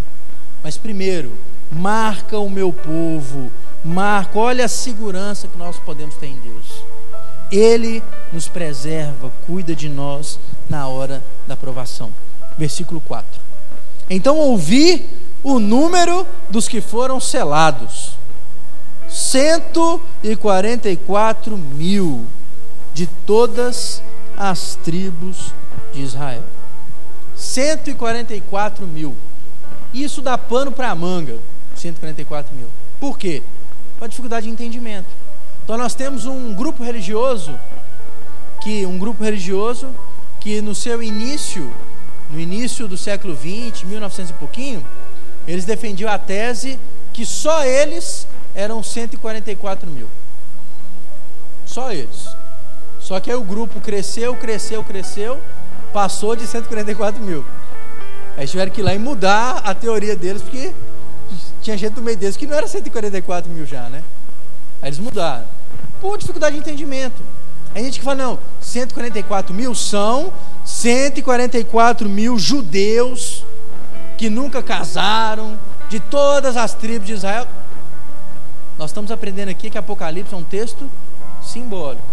Mas 0.60 0.76
primeiro, 0.76 1.32
marca 1.70 2.36
o 2.36 2.50
meu 2.50 2.72
povo, 2.72 3.48
marca, 3.86 4.38
olha 4.38 4.64
a 4.64 4.68
segurança 4.68 5.48
que 5.48 5.56
nós 5.56 5.78
podemos 5.78 6.14
ter 6.16 6.26
em 6.26 6.36
Deus. 6.36 6.84
Ele 7.50 8.02
nos 8.32 8.48
preserva, 8.48 9.32
cuida 9.46 9.74
de 9.74 9.88
nós 9.88 10.38
na 10.68 10.86
hora 10.88 11.22
da 11.46 11.56
provação. 11.56 12.12
Versículo 12.58 13.00
4. 13.00 13.40
Então 14.10 14.36
ouvi 14.36 15.08
o 15.42 15.58
número 15.58 16.26
dos 16.50 16.68
que 16.68 16.80
foram 16.80 17.20
selados: 17.20 18.12
144 19.08 21.56
mil 21.56 22.26
de 22.92 23.06
todas 23.06 24.02
as 24.36 24.76
tribos 24.84 25.54
de 25.92 26.02
Israel. 26.02 26.42
144 27.36 28.86
mil. 28.86 29.16
Isso 29.94 30.20
dá 30.20 30.36
pano 30.36 30.72
para 30.72 30.90
a 30.90 30.94
manga. 30.94 31.38
144 31.74 32.54
mil. 32.54 32.68
Por 32.98 33.18
quê? 33.18 33.42
Por 33.98 34.08
dificuldade 34.08 34.46
de 34.46 34.52
entendimento. 34.52 35.08
Então 35.64 35.76
nós 35.76 35.94
temos 35.94 36.26
um 36.26 36.54
grupo 36.54 36.82
religioso 36.84 37.58
que 38.62 38.84
um 38.86 38.98
grupo 38.98 39.22
religioso 39.24 39.88
que 40.40 40.60
no 40.60 40.74
seu 40.74 41.02
início, 41.02 41.72
no 42.30 42.38
início 42.38 42.86
do 42.86 42.96
século 42.96 43.34
20, 43.34 43.86
1900 43.86 44.30
e 44.30 44.34
pouquinho, 44.34 44.86
eles 45.46 45.64
defendiam 45.64 46.10
a 46.10 46.18
tese 46.18 46.78
que 47.12 47.24
só 47.24 47.64
eles 47.64 48.26
eram 48.54 48.82
144 48.82 49.88
mil. 49.90 50.08
Só 51.64 51.92
eles. 51.92 52.28
Só 53.00 53.20
que 53.20 53.30
aí 53.30 53.36
o 53.36 53.42
grupo 53.42 53.80
cresceu, 53.80 54.34
cresceu, 54.36 54.82
cresceu, 54.84 55.40
passou 55.92 56.36
de 56.36 56.46
144 56.46 57.22
mil. 57.22 57.44
Aí 58.36 58.46
tiveram 58.46 58.70
que 58.70 58.80
ir 58.80 58.84
lá 58.84 58.94
e 58.94 58.98
mudar 58.98 59.62
a 59.64 59.74
teoria 59.74 60.14
deles, 60.14 60.42
porque 60.42 60.72
tinha 61.66 61.76
gente 61.76 61.96
no 61.96 62.02
meio 62.02 62.16
deles 62.16 62.36
que 62.36 62.46
não 62.46 62.56
era 62.56 62.68
144 62.68 63.50
mil 63.50 63.66
já, 63.66 63.88
né? 63.88 64.04
Aí 64.80 64.88
eles 64.88 65.00
mudaram. 65.00 65.46
Por 66.00 66.16
dificuldade 66.16 66.54
de 66.54 66.60
entendimento. 66.60 67.20
Aí 67.74 67.82
a 67.82 67.84
gente 67.84 67.98
que 67.98 68.04
fala, 68.04 68.16
não, 68.16 68.38
144 68.60 69.52
mil 69.52 69.74
são 69.74 70.32
144 70.64 72.08
mil 72.08 72.38
judeus 72.38 73.44
que 74.16 74.30
nunca 74.30 74.62
casaram, 74.62 75.58
de 75.88 75.98
todas 75.98 76.56
as 76.56 76.72
tribos 76.72 77.06
de 77.06 77.14
Israel. 77.14 77.46
Nós 78.78 78.90
estamos 78.90 79.10
aprendendo 79.10 79.48
aqui 79.48 79.68
que 79.68 79.76
Apocalipse 79.76 80.32
é 80.32 80.36
um 80.36 80.44
texto 80.44 80.88
simbólico. 81.42 82.06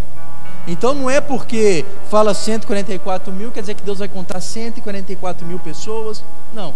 Então 0.67 0.95
não 0.95 1.10
é 1.10 1.22
porque 1.22 1.86
fala 2.10 2.33
144 2.33 3.31
mil, 3.31 3.51
quer 3.51 3.62
dizer 3.62 3.75
que 3.75 3.83
Deus 3.83 4.00
vai 4.00 4.07
contar 4.07 4.41
144 4.41 5.45
mil 5.45 5.60
pessoas. 5.60 6.24
Não. 6.53 6.74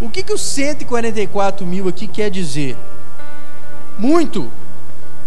O 0.00 0.10
que, 0.10 0.22
que 0.22 0.32
o 0.32 0.38
144 0.38 1.66
mil 1.66 1.88
aqui 1.88 2.06
quer 2.06 2.30
dizer? 2.30 2.76
Muito. 3.98 4.50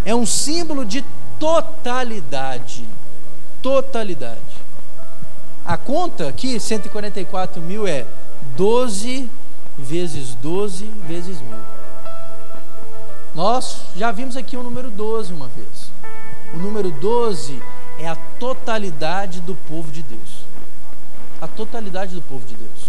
É 0.06 0.14
um 0.14 0.26
símbolo 0.26 0.86
de 0.86 1.04
totalidade. 1.40 2.88
Totalidade. 3.62 4.40
A 5.66 5.76
conta 5.76 6.28
aqui, 6.28 6.60
144 6.60 7.62
mil, 7.62 7.88
é 7.88 8.06
12 8.56 9.30
vezes 9.78 10.36
12 10.36 10.86
vezes 11.08 11.42
mil. 11.42 11.58
Nós 13.34 13.82
já 13.96 14.12
vimos 14.12 14.36
aqui 14.36 14.58
o 14.58 14.64
número 14.64 14.90
12 14.90 15.34
uma 15.34 15.48
vez. 15.48 15.92
O 16.54 16.58
número 16.58 16.92
12 16.92 17.62
é 18.00 18.08
a 18.08 18.16
totalidade 18.16 19.40
do 19.42 19.56
povo 19.56 19.92
de 19.92 20.04
Deus. 20.04 20.46
A 21.42 21.48
totalidade 21.48 22.14
do 22.16 22.22
povo 22.22 22.46
de 22.46 22.56
Deus. 22.56 22.89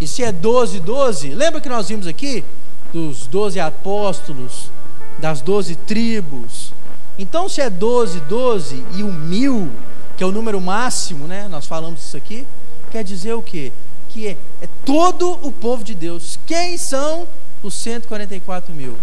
E 0.00 0.06
se 0.06 0.22
é 0.22 0.30
12, 0.30 0.80
12, 0.80 1.30
lembra 1.30 1.60
que 1.60 1.68
nós 1.68 1.88
vimos 1.88 2.06
aqui 2.06 2.44
dos 2.92 3.26
12 3.26 3.58
apóstolos, 3.58 4.70
das 5.18 5.40
12 5.40 5.76
tribos. 5.76 6.72
Então, 7.18 7.48
se 7.48 7.60
é 7.60 7.68
12, 7.68 8.20
12 8.20 8.84
e 8.94 9.02
o 9.02 9.12
mil, 9.12 9.70
que 10.16 10.22
é 10.22 10.26
o 10.26 10.32
número 10.32 10.60
máximo, 10.60 11.26
né? 11.26 11.48
Nós 11.48 11.66
falamos 11.66 12.00
isso 12.00 12.16
aqui, 12.16 12.46
quer 12.90 13.02
dizer 13.02 13.34
o 13.34 13.42
quê? 13.42 13.72
Que 14.10 14.28
é, 14.28 14.36
é 14.62 14.68
todo 14.84 15.32
o 15.46 15.50
povo 15.50 15.82
de 15.82 15.94
Deus. 15.94 16.38
Quem 16.46 16.76
são 16.76 17.26
os 17.62 17.74
144 17.74 18.72
mil? 18.72 18.96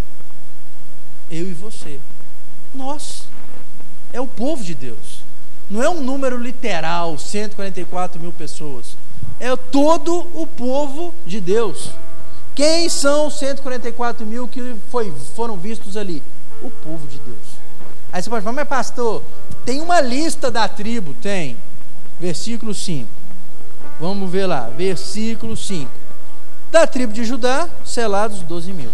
Eu 1.30 1.46
e 1.48 1.52
você. 1.52 2.00
Nós. 2.74 3.24
É 4.12 4.20
o 4.20 4.26
povo 4.26 4.64
de 4.64 4.74
Deus. 4.74 5.26
Não 5.68 5.82
é 5.82 5.88
um 5.90 6.00
número 6.00 6.38
literal, 6.38 7.18
144 7.18 8.20
mil 8.20 8.32
pessoas. 8.32 8.96
É 9.38 9.54
todo 9.54 10.26
o 10.34 10.46
povo 10.46 11.14
de 11.26 11.40
Deus. 11.40 11.90
Quem 12.54 12.88
são 12.88 13.26
os 13.26 13.38
144 13.38 14.24
mil 14.24 14.48
que 14.48 14.74
foi, 14.90 15.12
foram 15.34 15.56
vistos 15.56 15.96
ali? 15.96 16.22
O 16.62 16.70
povo 16.70 17.06
de 17.06 17.18
Deus. 17.18 17.36
Aí 18.12 18.22
você 18.22 18.30
pode 18.30 18.42
falar, 18.42 18.56
mas 18.56 18.68
pastor, 18.68 19.22
tem 19.64 19.80
uma 19.80 20.00
lista 20.00 20.50
da 20.50 20.66
tribo? 20.66 21.12
Tem. 21.14 21.56
Versículo 22.18 22.72
5. 22.72 23.06
Vamos 24.00 24.30
ver 24.30 24.46
lá. 24.46 24.70
Versículo 24.76 25.56
5. 25.56 25.90
Da 26.70 26.86
tribo 26.86 27.12
de 27.12 27.24
Judá, 27.24 27.68
selados 27.84 28.40
12 28.40 28.72
mil. 28.72 28.90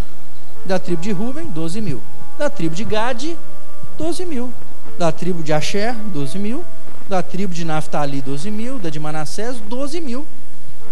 Da 0.65 0.79
tribo 0.79 1.01
de 1.01 1.13
Ruben, 1.13 1.47
12 1.47 1.81
mil 1.81 2.03
da 2.39 2.51
tribo 2.51 2.75
de 2.75 2.85
Gade, 2.85 3.39
12 3.99 4.25
mil. 4.25 4.53
Da 4.99 5.13
tribo 5.13 5.43
de 5.43 5.53
Asher, 5.53 5.95
12 6.13 6.39
mil. 6.39 6.65
Da 7.13 7.23
tribo 7.23 7.53
de 7.53 7.63
Naphtali, 7.63 8.23
12 8.23 8.51
mil. 8.51 8.79
Da 8.79 8.89
de 8.89 8.99
Manassés, 8.99 9.59
12 9.69 10.01
mil. 10.01 10.25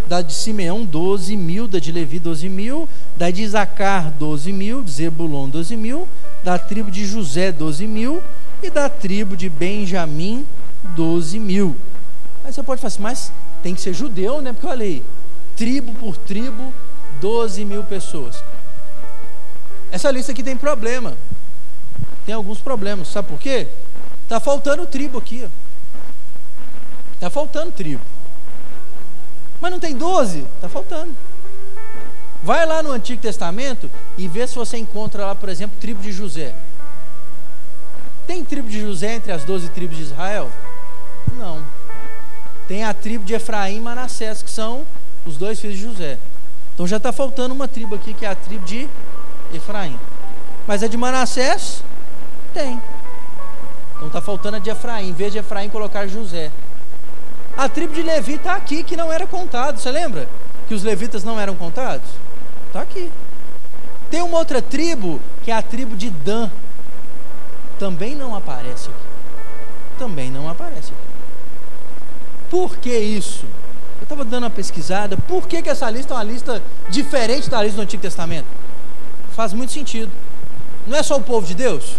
Da 0.07 0.21
de 0.21 0.35
Simeão, 0.35 0.85
12 0.85 1.35
mil. 1.35 1.67
Da 1.67 1.79
de 1.79 1.91
Levi, 1.91 2.19
12 2.19 2.47
mil. 2.47 2.87
Da 3.17 3.31
de 3.31 3.43
Isacar, 3.43 4.11
12 4.19 4.53
mil. 4.53 4.83
De 4.83 4.91
Zebulon, 4.91 5.49
12 5.49 5.79
mil. 5.79 6.07
Da 6.45 6.59
tribo 6.59 6.91
de 6.91 7.07
José, 7.07 7.51
12 7.51 7.87
mil. 7.87 8.23
e 8.63 8.69
da 8.69 8.87
tribo 8.91 9.35
de 9.35 9.49
Benjamim, 9.49 10.45
12 10.95 11.39
mil. 11.39 11.75
Aí 12.45 12.53
você 12.53 12.63
pode 12.63 12.83
falar 12.83 12.89
assim, 12.89 13.03
mas 13.03 13.33
tem 13.63 13.75
que 13.75 13.81
ser 13.81 13.95
judeu, 13.95 14.43
né? 14.43 14.53
Porque 14.53 14.67
olha 14.67 14.85
aí, 14.85 15.03
tribo 15.57 15.95
por 15.95 16.19
tribo, 16.19 16.71
12 17.23 17.65
mil 17.65 17.83
pessoas. 17.85 18.45
Essa 19.91 20.11
lista 20.11 20.33
aqui 20.33 20.43
tem 20.43 20.55
problema. 20.55 21.17
Tem 22.27 22.35
alguns 22.35 22.59
problemas. 22.59 23.09
Sabe 23.09 23.29
por 23.29 23.39
quê? 23.39 23.69
Tá 24.29 24.39
faltando 24.39 24.85
tribo 24.85 25.17
aqui. 25.17 25.45
Ó. 25.47 25.70
Tá 27.21 27.29
faltando 27.29 27.71
tribo. 27.71 28.03
Mas 29.61 29.71
não 29.71 29.79
tem 29.79 29.95
12? 29.95 30.47
Tá 30.61 30.69
faltando. 30.69 31.15
Vai 32.43 32.65
lá 32.65 32.83
no 32.83 32.91
Antigo 32.91 33.21
Testamento 33.21 33.91
e 34.17 34.27
vê 34.27 34.47
se 34.47 34.55
você 34.55 34.79
encontra 34.79 35.27
lá, 35.27 35.35
por 35.35 35.51
exemplo, 35.51 35.77
tribo 35.79 36.01
de 36.01 36.11
José. 36.11 36.55
Tem 38.27 38.43
tribo 38.43 38.69
de 38.69 38.81
José 38.81 39.15
entre 39.15 39.31
as 39.31 39.45
12 39.45 39.69
tribos 39.69 39.99
de 39.99 40.05
Israel? 40.05 40.51
Não. 41.37 41.63
Tem 42.67 42.85
a 42.85 42.95
tribo 42.95 43.25
de 43.25 43.35
Efraim 43.35 43.77
e 43.77 43.81
Manassés, 43.81 44.43
que 44.43 44.51
são 44.51 44.87
os 45.27 45.37
dois 45.37 45.61
filhos 45.61 45.77
de 45.77 45.85
José. 45.85 46.19
Então 46.73 46.87
já 46.87 46.97
está 46.97 47.13
faltando 47.13 47.53
uma 47.53 47.69
tribo 47.69 47.97
aqui, 47.97 48.15
que 48.15 48.25
é 48.25 48.29
a 48.29 48.35
tribo 48.35 48.65
de 48.65 48.89
Efraim. 49.53 49.99
Mas 50.67 50.83
a 50.83 50.89
de 50.89 50.97
Manassés 50.97 51.83
tem. 52.55 52.81
Então 53.97 54.07
está 54.07 54.23
faltando 54.23 54.57
a 54.57 54.61
de 54.61 54.71
Efraim. 54.71 55.11
Em 55.11 55.13
vez 55.13 55.33
de 55.33 55.39
Efraim, 55.39 55.69
colocar 55.69 56.07
José. 56.07 56.51
A 57.57 57.69
tribo 57.69 57.93
de 57.93 58.03
Levi 58.03 58.35
está 58.35 58.55
aqui, 58.55 58.83
que 58.83 58.97
não 58.97 59.13
era 59.13 59.27
contado. 59.27 59.79
Você 59.79 59.91
lembra? 59.91 60.29
Que 60.69 60.75
os 60.75 60.83
levitas 60.83 61.25
não 61.25 61.39
eram 61.39 61.55
contados? 61.55 62.09
Está 62.67 62.83
aqui. 62.83 63.11
Tem 64.11 64.23
uma 64.23 64.39
outra 64.39 64.61
tribo, 64.61 65.21
que 65.45 65.51
é 65.51 65.55
a 65.55 65.63
tribo 65.63 65.97
de 65.97 66.11
Dan. 66.11 66.51
Também 67.79 68.15
não 68.15 68.35
aparece 68.35 68.89
aqui. 68.89 69.99
Também 69.99 70.31
não 70.31 70.49
aparece 70.49 70.93
aqui. 70.93 71.11
Por 72.51 72.77
que 72.77 72.97
isso? 72.97 73.45
Eu 73.99 74.05
estava 74.05 74.25
dando 74.25 74.45
uma 74.45 74.51
pesquisada. 74.51 75.17
Por 75.17 75.47
que, 75.47 75.63
que 75.63 75.69
essa 75.69 75.89
lista 75.91 76.15
é 76.15 76.17
uma 76.17 76.25
lista 76.25 76.63
diferente 76.89 77.49
da 77.49 77.63
lista 77.63 77.77
do 77.77 77.83
Antigo 77.83 78.03
Testamento? 78.03 78.47
Faz 79.33 79.53
muito 79.53 79.73
sentido. 79.73 80.11
Não 80.87 80.97
é 80.97 81.03
só 81.03 81.17
o 81.17 81.23
povo 81.23 81.47
de 81.47 81.55
Deus? 81.55 81.97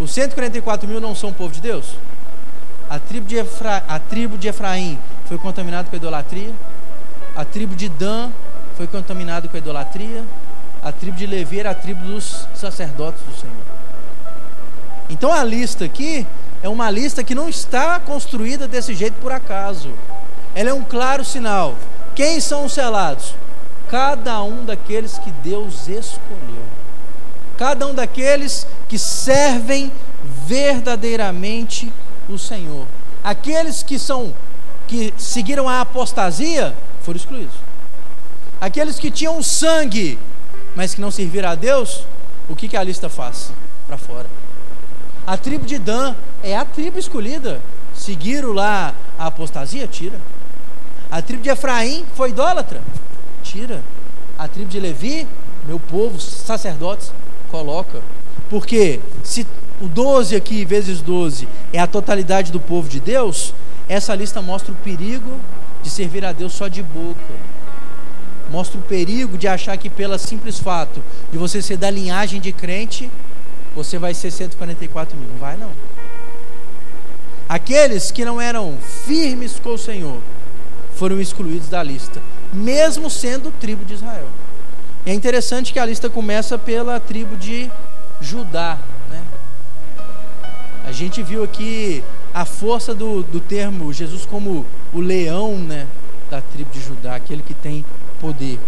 Os 0.00 0.10
144 0.12 0.88
mil 0.88 1.00
não 1.00 1.14
são 1.14 1.30
o 1.30 1.34
povo 1.34 1.52
de 1.52 1.60
Deus? 1.60 1.94
A 2.92 2.98
tribo 2.98 3.26
de, 3.26 3.36
Efra... 3.36 3.82
a 3.88 3.98
tribo 3.98 4.36
de 4.36 4.48
Efraim 4.48 4.98
foi 5.24 5.38
contaminada 5.38 5.88
com 5.88 5.96
a 5.96 5.98
idolatria. 5.98 6.52
A 7.34 7.42
tribo 7.42 7.74
de 7.74 7.88
Dan 7.88 8.28
foi 8.76 8.86
contaminada 8.86 9.48
com 9.48 9.56
a 9.56 9.58
idolatria. 9.58 10.22
A 10.82 10.92
tribo 10.92 11.16
de 11.16 11.24
Levi 11.24 11.58
era 11.58 11.70
a 11.70 11.74
tribo 11.74 12.04
dos 12.04 12.46
sacerdotes 12.54 13.22
do 13.22 13.34
Senhor. 13.34 13.64
Então 15.08 15.32
a 15.32 15.42
lista 15.42 15.86
aqui 15.86 16.26
é 16.62 16.68
uma 16.68 16.90
lista 16.90 17.24
que 17.24 17.34
não 17.34 17.48
está 17.48 17.98
construída 17.98 18.68
desse 18.68 18.94
jeito 18.94 19.14
por 19.22 19.32
acaso. 19.32 19.90
Ela 20.54 20.68
é 20.68 20.74
um 20.74 20.84
claro 20.84 21.24
sinal. 21.24 21.76
Quem 22.14 22.40
são 22.40 22.66
os 22.66 22.74
selados? 22.74 23.34
Cada 23.88 24.42
um 24.42 24.66
daqueles 24.66 25.16
que 25.16 25.30
Deus 25.30 25.88
escolheu. 25.88 26.66
Cada 27.56 27.86
um 27.86 27.94
daqueles 27.94 28.66
que 28.86 28.98
servem 28.98 29.90
verdadeiramente 30.46 31.90
o 32.28 32.38
Senhor. 32.38 32.86
Aqueles 33.22 33.82
que 33.82 33.98
são 33.98 34.34
que 34.88 35.14
seguiram 35.16 35.68
a 35.68 35.80
apostasia 35.80 36.74
foram 37.02 37.16
excluídos. 37.16 37.54
Aqueles 38.60 38.98
que 38.98 39.10
tinham 39.10 39.42
sangue, 39.42 40.18
mas 40.76 40.94
que 40.94 41.00
não 41.00 41.10
serviram 41.10 41.48
a 41.48 41.54
Deus, 41.54 42.04
o 42.48 42.54
que, 42.54 42.68
que 42.68 42.76
a 42.76 42.82
lista 42.82 43.08
faz? 43.08 43.52
Para 43.86 43.96
fora. 43.96 44.26
A 45.26 45.36
tribo 45.36 45.64
de 45.64 45.78
Dan 45.78 46.14
é 46.42 46.56
a 46.56 46.64
tribo 46.64 46.98
escolhida. 46.98 47.60
Seguiram 47.94 48.52
lá 48.52 48.94
a 49.18 49.26
apostasia? 49.26 49.86
Tira. 49.86 50.20
A 51.10 51.22
tribo 51.22 51.42
de 51.42 51.48
Efraim 51.48 52.04
foi 52.14 52.30
idólatra? 52.30 52.82
Tira. 53.42 53.82
A 54.38 54.48
tribo 54.48 54.68
de 54.68 54.80
Levi, 54.80 55.26
meu 55.66 55.78
povo, 55.78 56.20
sacerdotes, 56.20 57.12
coloca. 57.50 58.00
Porque 58.50 59.00
se 59.22 59.46
o 59.82 59.88
12 59.88 60.36
aqui, 60.36 60.64
vezes 60.64 61.02
12, 61.02 61.48
é 61.72 61.78
a 61.78 61.86
totalidade 61.86 62.52
do 62.52 62.60
povo 62.60 62.88
de 62.88 63.00
Deus, 63.00 63.52
essa 63.88 64.14
lista 64.14 64.40
mostra 64.40 64.72
o 64.72 64.76
perigo 64.76 65.30
de 65.82 65.90
servir 65.90 66.24
a 66.24 66.32
Deus 66.32 66.52
só 66.52 66.68
de 66.68 66.82
boca 66.82 67.52
mostra 68.52 68.78
o 68.78 68.82
perigo 68.82 69.38
de 69.38 69.48
achar 69.48 69.76
que, 69.78 69.88
pelo 69.88 70.16
simples 70.18 70.58
fato 70.58 71.02
de 71.32 71.38
você 71.38 71.62
ser 71.62 71.78
da 71.78 71.90
linhagem 71.90 72.38
de 72.38 72.52
crente, 72.52 73.10
você 73.74 73.98
vai 73.98 74.12
ser 74.12 74.30
144 74.30 75.16
mil. 75.16 75.26
Não 75.30 75.38
vai, 75.38 75.56
não. 75.56 75.70
Aqueles 77.48 78.10
que 78.10 78.24
não 78.24 78.38
eram 78.38 78.76
firmes 79.06 79.58
com 79.58 79.70
o 79.70 79.78
Senhor 79.78 80.20
foram 80.94 81.18
excluídos 81.18 81.68
da 81.68 81.82
lista, 81.82 82.22
mesmo 82.52 83.08
sendo 83.08 83.50
tribo 83.58 83.84
de 83.86 83.94
Israel. 83.94 84.28
E 85.06 85.10
é 85.10 85.14
interessante 85.14 85.72
que 85.72 85.78
a 85.78 85.86
lista 85.86 86.10
começa 86.10 86.58
pela 86.58 87.00
tribo 87.00 87.36
de 87.36 87.70
Judá. 88.20 88.78
A 90.84 90.92
gente 90.92 91.22
viu 91.22 91.44
aqui 91.44 92.02
a 92.34 92.44
força 92.44 92.94
do, 92.94 93.22
do 93.22 93.40
termo 93.40 93.92
Jesus 93.92 94.26
como 94.26 94.66
o 94.92 95.00
leão 95.00 95.56
né, 95.56 95.86
da 96.30 96.40
tribo 96.40 96.70
de 96.72 96.80
Judá, 96.80 97.14
aquele 97.14 97.42
que 97.42 97.54
tem 97.54 97.84
poder. 98.20 98.58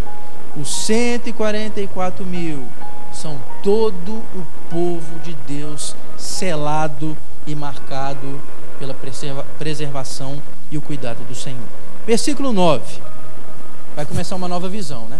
Os 0.56 0.84
144 0.84 2.24
mil 2.24 2.64
são 3.12 3.40
todo 3.62 4.12
o 4.12 4.46
povo 4.70 5.18
de 5.20 5.34
Deus 5.46 5.96
selado 6.16 7.16
e 7.46 7.54
marcado 7.54 8.40
pela 8.78 8.94
preservação 9.58 10.42
e 10.70 10.78
o 10.78 10.82
cuidado 10.82 11.26
do 11.26 11.34
Senhor. 11.34 11.66
Versículo 12.06 12.52
9. 12.52 13.00
Vai 13.96 14.04
começar 14.04 14.36
uma 14.36 14.48
nova 14.48 14.68
visão, 14.68 15.06
né? 15.06 15.18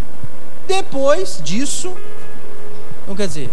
Depois 0.67 1.41
disso, 1.43 1.93
não 3.07 3.15
quer 3.15 3.29
dizer, 3.29 3.51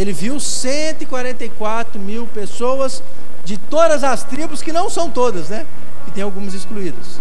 ele 0.00 0.12
viu 0.12 0.40
144 0.40 2.00
mil 2.00 2.26
pessoas 2.26 3.02
de 3.44 3.58
todas 3.58 4.04
as 4.04 4.22
tribos, 4.22 4.62
que 4.62 4.72
não 4.72 4.88
são 4.88 5.10
todas, 5.10 5.48
né? 5.48 5.66
Que 6.04 6.10
tem 6.10 6.22
algumas 6.22 6.54
excluídas. 6.54 7.20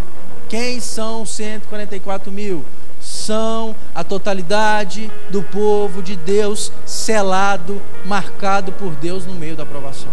Quem 0.49 0.79
são 0.79 1.25
144 1.25 2.31
mil? 2.31 2.65
são 3.01 3.75
a 3.95 4.03
totalidade 4.03 5.11
do 5.31 5.41
povo 5.41 6.03
de 6.03 6.15
Deus, 6.15 6.71
selado, 6.85 7.81
marcado 8.05 8.71
por 8.71 8.91
Deus 8.91 9.25
no 9.25 9.33
meio 9.33 9.55
da 9.55 9.63
aprovação. 9.63 10.09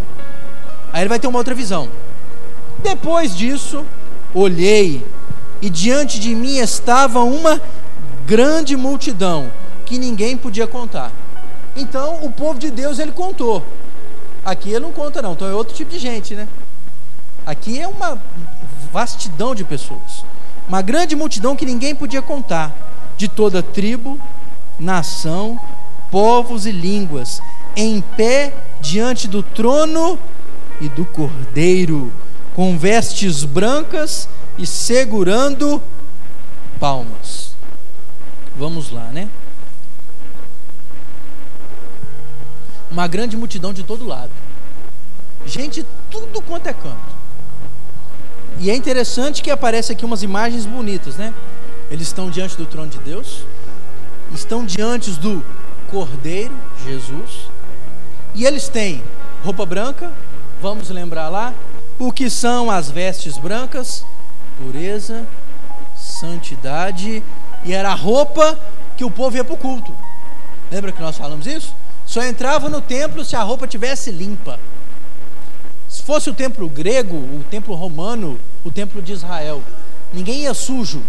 Aí 0.91 1.03
ele 1.03 1.09
vai 1.09 1.19
ter 1.19 1.27
uma 1.27 1.37
outra 1.37 1.53
visão. 1.53 1.87
Depois 2.81 3.35
disso, 3.35 3.85
olhei, 4.33 5.05
e 5.61 5.69
diante 5.69 6.19
de 6.19 6.33
mim 6.33 6.57
estava 6.57 7.21
uma 7.23 7.61
grande 8.25 8.75
multidão 8.75 9.51
que 9.85 9.99
ninguém 9.99 10.35
podia 10.35 10.65
contar. 10.65 11.11
Então, 11.79 12.25
o 12.25 12.31
povo 12.31 12.59
de 12.59 12.69
Deus 12.69 12.99
ele 12.99 13.13
contou. 13.13 13.65
Aqui 14.43 14.69
ele 14.69 14.81
não 14.81 14.91
conta 14.91 15.21
não, 15.21 15.31
então 15.31 15.47
é 15.47 15.53
outro 15.53 15.73
tipo 15.73 15.89
de 15.89 15.97
gente, 15.97 16.35
né? 16.35 16.47
Aqui 17.45 17.79
é 17.79 17.87
uma 17.87 18.21
vastidão 18.91 19.55
de 19.55 19.63
pessoas. 19.63 20.25
Uma 20.67 20.81
grande 20.81 21.15
multidão 21.15 21.55
que 21.55 21.65
ninguém 21.65 21.95
podia 21.95 22.21
contar, 22.21 22.75
de 23.17 23.27
toda 23.27 23.63
tribo, 23.63 24.19
nação, 24.77 25.57
povos 26.11 26.65
e 26.65 26.71
línguas, 26.71 27.41
em 27.75 28.01
pé 28.01 28.53
diante 28.81 29.27
do 29.27 29.41
trono 29.41 30.19
e 30.81 30.89
do 30.89 31.05
cordeiro, 31.05 32.11
com 32.55 32.77
vestes 32.77 33.45
brancas 33.45 34.27
e 34.57 34.65
segurando 34.67 35.81
palmas. 36.77 37.53
Vamos 38.57 38.91
lá, 38.91 39.05
né? 39.05 39.29
Uma 42.91 43.07
grande 43.07 43.37
multidão 43.37 43.71
de 43.71 43.83
todo 43.83 44.05
lado. 44.05 44.31
Gente, 45.45 45.85
tudo 46.09 46.41
quanto 46.41 46.67
é 46.67 46.73
canto. 46.73 47.19
E 48.59 48.69
é 48.69 48.75
interessante 48.75 49.41
que 49.41 49.49
aparece 49.49 49.91
aqui 49.91 50.03
umas 50.03 50.21
imagens 50.21 50.65
bonitas, 50.65 51.15
né? 51.15 51.33
Eles 51.89 52.07
estão 52.07 52.29
diante 52.29 52.57
do 52.57 52.65
trono 52.65 52.89
de 52.89 52.99
Deus, 52.99 53.45
estão 54.33 54.65
diante 54.65 55.11
do 55.11 55.43
Cordeiro, 55.89 56.53
Jesus, 56.85 57.49
e 58.35 58.45
eles 58.45 58.67
têm 58.67 59.01
roupa 59.43 59.65
branca, 59.65 60.11
vamos 60.61 60.89
lembrar 60.89 61.29
lá, 61.29 61.53
o 61.97 62.11
que 62.11 62.29
são 62.29 62.69
as 62.69 62.91
vestes 62.91 63.37
brancas? 63.37 64.05
Pureza, 64.57 65.25
santidade, 65.97 67.23
e 67.63 67.73
era 67.73 67.91
a 67.91 67.95
roupa 67.95 68.59
que 68.97 69.05
o 69.05 69.09
povo 69.09 69.37
ia 69.37 69.43
para 69.43 69.53
o 69.53 69.57
culto. 69.57 69.93
Lembra 70.71 70.91
que 70.91 71.01
nós 71.01 71.17
falamos 71.17 71.47
isso? 71.47 71.73
Só 72.09 72.23
entrava 72.23 72.69
no 72.69 72.81
templo 72.81 73.23
se 73.23 73.35
a 73.35 73.43
roupa 73.43 73.67
tivesse 73.67 74.09
limpa. 74.09 74.59
Se 75.87 76.01
fosse 76.01 76.27
o 76.27 76.33
templo 76.33 76.67
grego, 76.67 77.15
o 77.15 77.45
templo 77.51 77.75
romano, 77.75 78.39
o 78.65 78.71
templo 78.71 78.99
de 78.99 79.13
Israel. 79.13 79.61
Ninguém 80.11 80.41
ia 80.41 80.55
sujo. 80.55 81.03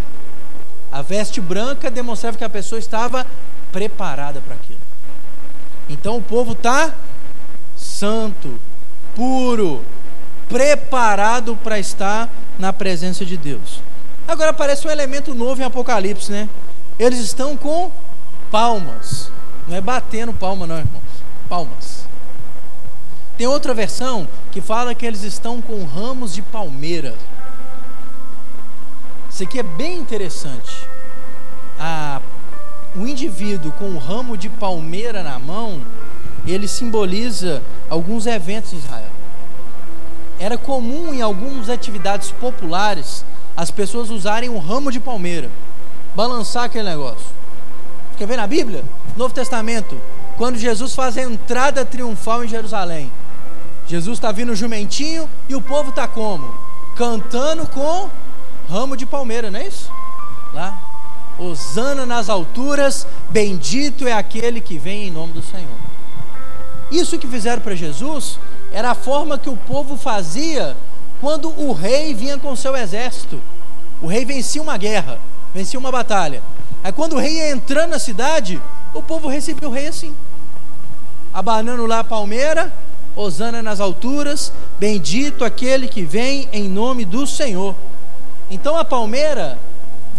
A 0.91 1.01
veste 1.01 1.41
branca 1.41 1.89
demonstrava 1.89 2.37
que 2.37 2.43
a 2.43 2.49
pessoa 2.49 2.77
estava 2.77 3.25
preparada 3.71 4.41
para 4.41 4.53
aquilo. 4.53 4.79
Então 5.89 6.17
o 6.17 6.21
povo 6.21 6.51
está 6.51 6.93
santo, 7.75 8.61
puro, 9.15 9.83
preparado 10.47 11.57
para 11.63 11.79
estar 11.79 12.29
na 12.59 12.71
presença 12.71 13.25
de 13.25 13.37
Deus. 13.37 13.81
Agora 14.27 14.51
aparece 14.51 14.87
um 14.87 14.91
elemento 14.91 15.33
novo 15.33 15.63
em 15.63 15.65
Apocalipse, 15.65 16.31
né? 16.31 16.47
Eles 16.99 17.17
estão 17.17 17.57
com 17.57 17.91
palmas. 18.51 19.31
Não 19.67 19.75
é 19.75 19.81
batendo 19.81 20.33
palma, 20.33 20.67
não, 20.67 20.77
irmãos. 20.77 21.03
Palmas. 21.47 22.05
Tem 23.37 23.47
outra 23.47 23.73
versão 23.73 24.27
que 24.51 24.61
fala 24.61 24.93
que 24.93 25.05
eles 25.05 25.23
estão 25.23 25.61
com 25.61 25.83
ramos 25.85 26.33
de 26.33 26.41
palmeira. 26.41 27.15
Isso 29.29 29.43
aqui 29.43 29.59
é 29.59 29.63
bem 29.63 29.97
interessante. 29.97 30.87
O 32.95 33.07
indivíduo 33.07 33.71
com 33.71 33.85
o 33.91 33.97
ramo 33.97 34.37
de 34.37 34.49
palmeira 34.49 35.23
na 35.23 35.39
mão, 35.39 35.81
ele 36.45 36.67
simboliza 36.67 37.63
alguns 37.89 38.25
eventos 38.27 38.73
em 38.73 38.77
Israel. 38.77 39.09
Era 40.37 40.57
comum 40.57 41.13
em 41.13 41.21
algumas 41.21 41.69
atividades 41.69 42.31
populares 42.31 43.23
as 43.55 43.71
pessoas 43.71 44.09
usarem 44.09 44.49
um 44.49 44.59
ramo 44.59 44.91
de 44.91 44.99
palmeira, 44.99 45.49
balançar 46.15 46.65
aquele 46.65 46.89
negócio. 46.89 47.40
Quer 48.21 48.27
ver 48.27 48.37
na 48.37 48.45
Bíblia? 48.45 48.85
Novo 49.17 49.33
Testamento, 49.33 49.99
quando 50.37 50.55
Jesus 50.55 50.93
faz 50.93 51.17
a 51.17 51.23
entrada 51.23 51.83
triunfal 51.83 52.43
em 52.43 52.47
Jerusalém. 52.47 53.11
Jesus 53.87 54.19
está 54.19 54.31
vindo 54.31 54.55
jumentinho 54.55 55.27
e 55.49 55.55
o 55.55 55.61
povo 55.61 55.89
está 55.89 56.07
como? 56.07 56.53
Cantando 56.95 57.65
com 57.65 58.11
ramo 58.69 58.95
de 58.95 59.07
palmeira, 59.07 59.49
não 59.49 59.59
é 59.59 59.65
isso? 59.65 59.91
Lá. 60.53 60.79
Osana 61.39 62.05
nas 62.05 62.29
alturas, 62.29 63.07
bendito 63.31 64.07
é 64.07 64.13
aquele 64.13 64.61
que 64.61 64.77
vem 64.77 65.07
em 65.07 65.11
nome 65.11 65.33
do 65.33 65.41
Senhor. 65.41 65.75
Isso 66.91 67.17
que 67.17 67.25
fizeram 67.25 67.63
para 67.63 67.73
Jesus 67.73 68.37
era 68.71 68.91
a 68.91 68.95
forma 68.95 69.39
que 69.39 69.49
o 69.49 69.57
povo 69.57 69.97
fazia 69.97 70.77
quando 71.19 71.49
o 71.59 71.73
rei 71.73 72.13
vinha 72.13 72.37
com 72.37 72.55
seu 72.55 72.77
exército. 72.77 73.41
O 73.99 74.05
rei 74.05 74.23
vencia 74.25 74.61
uma 74.61 74.77
guerra, 74.77 75.19
vencia 75.55 75.79
uma 75.79 75.91
batalha. 75.91 76.43
Aí 76.83 76.91
quando 76.91 77.13
o 77.13 77.19
rei 77.19 77.37
ia 77.37 77.51
entrando 77.51 77.91
na 77.91 77.99
cidade, 77.99 78.61
o 78.93 79.01
povo 79.01 79.27
recebia 79.27 79.69
o 79.69 79.71
rei 79.71 79.87
assim. 79.87 80.15
Abanando 81.33 81.85
lá 81.85 81.99
a 81.99 82.03
palmeira, 82.03 82.73
Osana 83.15 83.61
nas 83.61 83.79
alturas, 83.79 84.51
bendito 84.79 85.43
aquele 85.43 85.87
que 85.87 86.03
vem 86.03 86.47
em 86.51 86.69
nome 86.69 87.05
do 87.05 87.27
Senhor. 87.27 87.75
Então 88.49 88.77
a 88.77 88.85
palmeira 88.85 89.59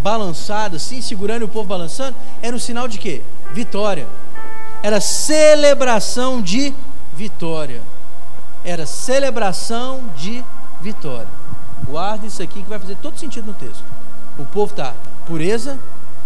balançada 0.02 0.76
assim, 0.76 1.00
segurando 1.00 1.44
o 1.44 1.48
povo 1.48 1.68
balançando, 1.68 2.16
era 2.42 2.54
um 2.54 2.58
sinal 2.58 2.88
de 2.88 2.98
quê? 2.98 3.22
Vitória. 3.52 4.06
Era 4.82 5.00
celebração 5.00 6.42
de 6.42 6.74
vitória. 7.14 7.82
Era 8.64 8.84
celebração 8.84 10.04
de 10.16 10.44
vitória. 10.80 11.28
Guarda 11.84 12.26
isso 12.26 12.42
aqui 12.42 12.62
que 12.62 12.68
vai 12.68 12.78
fazer 12.78 12.96
todo 12.96 13.18
sentido 13.18 13.46
no 13.46 13.54
texto. 13.54 13.84
O 14.38 14.44
povo 14.44 14.72
está 14.72 14.94
pureza, 15.26 15.78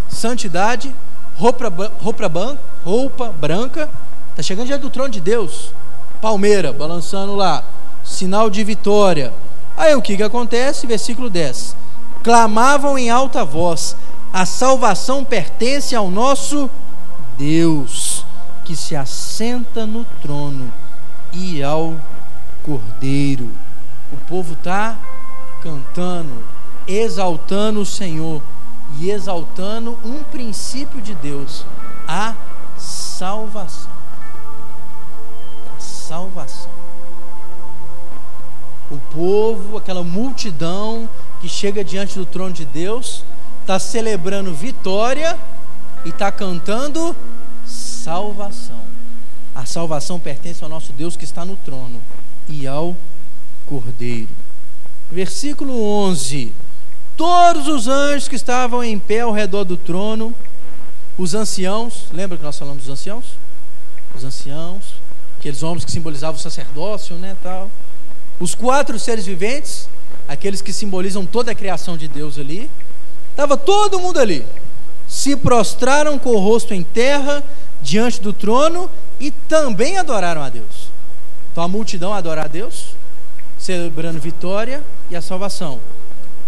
santidade, 0.09 0.95
roupa, 1.37 1.93
roupa, 2.01 2.59
roupa 2.85 3.29
branca, 3.29 3.91
está 4.31 4.43
chegando 4.43 4.67
diante 4.67 4.83
do 4.83 4.91
trono 4.91 5.11
de 5.11 5.21
Deus. 5.21 5.73
Palmeira, 6.21 6.73
balançando 6.73 7.35
lá, 7.35 7.63
sinal 8.05 8.49
de 8.49 8.65
vitória. 8.65 9.33
Aí 9.77 9.95
o 9.95 10.03
que, 10.03 10.17
que 10.17 10.23
acontece? 10.23 10.87
Versículo 10.87 11.29
10: 11.29 11.77
Clamavam 12.23 12.99
em 12.99 13.11
alta 13.11 13.45
voz: 13.45 13.97
A 14.33 14.47
salvação 14.47 15.25
pertence 15.25 15.95
ao 15.95 16.11
nosso 16.11 16.71
Deus, 17.37 18.25
que 18.65 18.75
se 18.75 18.97
assenta 18.97 19.85
no 19.85 20.05
trono, 20.23 20.73
e 21.33 21.63
ao 21.63 21.95
Cordeiro. 22.63 23.51
O 24.13 24.17
povo 24.29 24.55
está 24.55 24.97
cantando, 25.63 26.45
exaltando 26.87 27.81
o 27.81 27.87
Senhor 27.87 28.41
e 28.99 29.11
exaltando 29.11 29.99
um 30.05 30.23
princípio 30.23 31.01
de 31.01 31.15
Deus, 31.15 31.65
a 32.07 32.35
salvação. 32.79 33.91
A 35.77 35.81
salvação. 35.81 36.71
O 38.91 38.99
povo, 39.13 39.77
aquela 39.77 40.05
multidão 40.05 41.09
que 41.41 41.49
chega 41.49 41.85
diante 41.85 42.19
do 42.19 42.25
trono 42.25 42.53
de 42.53 42.65
Deus, 42.65 43.25
está 43.61 43.79
celebrando 43.79 44.55
vitória 44.55 45.39
e 46.05 46.11
está 46.11 46.31
cantando 46.31 47.15
salvação. 47.67 48.81
A 49.55 49.67
salvação 49.67 50.21
pertence 50.21 50.63
ao 50.63 50.71
nosso 50.71 50.93
Deus 50.93 51.17
que 51.17 51.25
está 51.25 51.45
no 51.45 51.57
trono 51.57 52.01
e 52.49 52.67
ao 52.67 52.97
Cordeiro. 53.67 54.29
Versículo 55.11 55.83
11: 55.83 56.53
Todos 57.17 57.67
os 57.67 57.89
anjos 57.89 58.29
que 58.29 58.37
estavam 58.37 58.85
em 58.85 58.99
pé 58.99 59.21
ao 59.21 59.33
redor 59.33 59.65
do 59.65 59.77
trono, 59.77 60.35
os 61.17 61.35
anciãos, 61.35 62.05
lembra 62.13 62.37
que 62.37 62.45
nós 62.45 62.59
falamos 62.59 62.85
dos 62.85 62.93
anciãos? 62.93 63.25
Os 64.15 64.23
anciãos, 64.23 64.85
aqueles 65.39 65.63
homens 65.63 65.85
que 65.85 65.91
simbolizavam 65.91 66.37
o 66.37 66.43
sacerdócio, 66.43 67.17
né, 67.17 67.35
tal. 67.43 67.71
Os 68.39 68.55
quatro 68.55 68.99
seres 68.99 69.25
viventes, 69.25 69.89
aqueles 70.29 70.61
que 70.61 70.75
simbolizam 70.75 71.25
toda 71.25 71.53
a 71.53 71.55
criação 71.55 71.97
de 71.97 72.07
Deus 72.07 72.39
ali, 72.39 72.71
estava 73.31 73.57
todo 73.57 73.99
mundo 73.99 74.21
ali. 74.21 74.45
Se 75.09 75.35
prostraram 75.37 76.19
com 76.19 76.31
o 76.31 76.39
rosto 76.39 76.75
em 76.75 76.83
terra 76.83 77.43
diante 77.81 78.21
do 78.21 78.33
trono 78.33 78.91
e 79.19 79.31
também 79.31 79.97
adoraram 79.97 80.43
a 80.43 80.51
Deus. 80.51 80.91
Então 81.51 81.65
a 81.65 81.69
multidão 81.69 82.13
adora 82.13 82.45
a 82.45 82.47
Deus, 82.47 82.89
celebrando 83.59 84.21
vitória 84.21 84.85
e 85.11 85.17
a 85.17 85.23
salvação. 85.23 85.81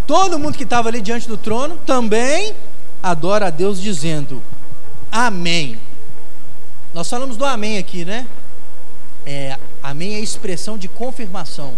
Todo 0.09 0.38
mundo 0.38 0.57
que 0.57 0.64
estava 0.64 0.88
ali 0.88 1.03
diante 1.03 1.29
do 1.29 1.37
trono 1.37 1.77
também 1.85 2.55
adora 3.03 3.49
a 3.49 3.51
Deus 3.51 3.79
dizendo 3.79 4.42
Amém. 5.12 5.79
Nós 6.94 7.11
falamos 7.11 7.37
do 7.37 7.44
Amém 7.44 7.77
aqui, 7.77 8.07
né? 8.07 8.27
É, 9.27 9.55
amém 9.83 10.14
é 10.14 10.21
expressão 10.21 10.79
de 10.79 10.88
confirmação. 10.88 11.75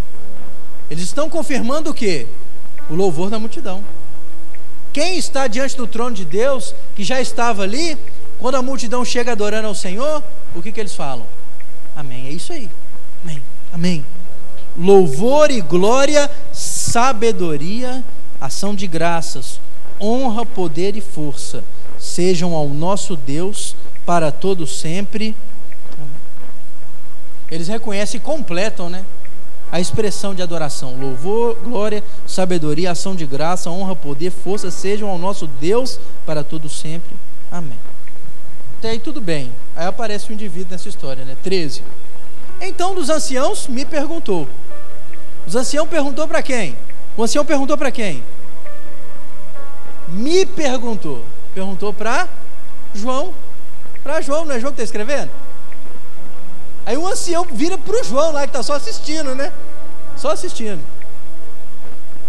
Eles 0.89 1.03
estão 1.03 1.29
confirmando 1.29 1.91
o 1.91 1.95
que? 1.95 2.29
O 2.89 2.95
louvor 2.95 3.31
da 3.31 3.39
multidão. 3.41 3.83
Quem 4.93 5.19
está 5.19 5.49
diante 5.49 5.77
do 5.77 5.89
trono 5.89 6.15
de 6.15 6.25
Deus, 6.25 6.73
que 6.95 7.03
já 7.03 7.21
estava 7.21 7.65
ali, 7.65 7.99
quando 8.39 8.55
a 8.55 8.63
multidão 8.63 9.05
chega 9.05 9.33
adorando 9.33 9.67
ao 9.67 9.75
Senhor, 9.75 10.23
o 10.55 10.63
que, 10.63 10.71
que 10.71 10.79
eles 10.79 10.95
falam? 10.95 11.27
Amém. 11.97 12.29
É 12.29 12.31
isso 12.31 12.53
aí. 12.53 12.71
Amém. 13.25 13.43
Amém. 13.73 14.07
Louvor 14.79 15.51
e 15.51 15.61
glória, 15.61 16.31
sabedoria, 16.53 18.05
ação 18.41 18.75
de 18.75 18.87
graças, 18.87 19.61
honra, 20.01 20.47
poder 20.47 20.97
e 20.97 21.01
força 21.01 21.63
sejam 21.99 22.55
ao 22.55 22.69
nosso 22.69 23.15
Deus 23.15 23.77
para 24.07 24.33
todo 24.33 24.67
sempre. 24.67 25.37
Eles 27.51 27.69
reconhecem 27.69 28.19
e 28.19 28.23
completam, 28.23 28.89
né? 28.89 29.05
A 29.71 29.79
expressão 29.79 30.35
de 30.35 30.43
adoração, 30.43 30.97
louvor, 30.99 31.57
glória, 31.63 32.03
sabedoria, 32.27 32.91
ação 32.91 33.15
de 33.15 33.27
graça, 33.27 33.71
honra, 33.71 33.95
poder, 33.95 34.31
força 34.31 34.71
sejam 34.71 35.09
ao 35.09 35.19
nosso 35.19 35.47
Deus 35.47 36.01
para 36.27 36.43
todo 36.43 36.69
sempre. 36.69 37.11
Amém. 37.53 37.79
Até 38.79 38.91
aí 38.91 38.99
tudo 38.99 39.21
bem. 39.21 39.53
Aí 39.77 39.87
aparece 39.87 40.31
um 40.31 40.35
indivíduo 40.35 40.73
nessa 40.73 40.89
história, 40.89 41.25
né? 41.25 41.37
13. 41.43 41.83
Então 42.61 42.95
dos 42.95 43.11
anciãos 43.11 43.69
me 43.69 43.85
perguntou. 43.85 44.49
Os 45.47 45.55
anciãos 45.55 45.89
perguntou 45.89 46.27
para 46.27 46.43
quem? 46.43 46.77
O 47.17 47.23
ancião 47.23 47.45
perguntou 47.45 47.77
para 47.77 47.91
quem? 47.91 48.23
Me 50.09 50.45
perguntou. 50.47 51.25
Perguntou 51.55 51.93
para 51.93 52.29
João. 52.95 53.35
Para 54.03 54.21
João, 54.21 54.45
não 54.45 54.55
é 54.55 54.61
João 54.61 54.73
que 54.73 54.81
está 54.81 54.85
escrevendo? 54.85 55.31
Aí 56.87 56.97
o 56.97 57.07
ancião 57.07 57.45
vira 57.45 57.77
para 57.77 58.01
o 58.01 58.05
João 58.05 58.33
lá 58.33 58.41
que 58.43 58.49
está 58.49 58.63
só 58.63 58.75
assistindo, 58.75 59.35
né? 59.35 59.53
Só 60.17 60.31
assistindo. 60.31 60.83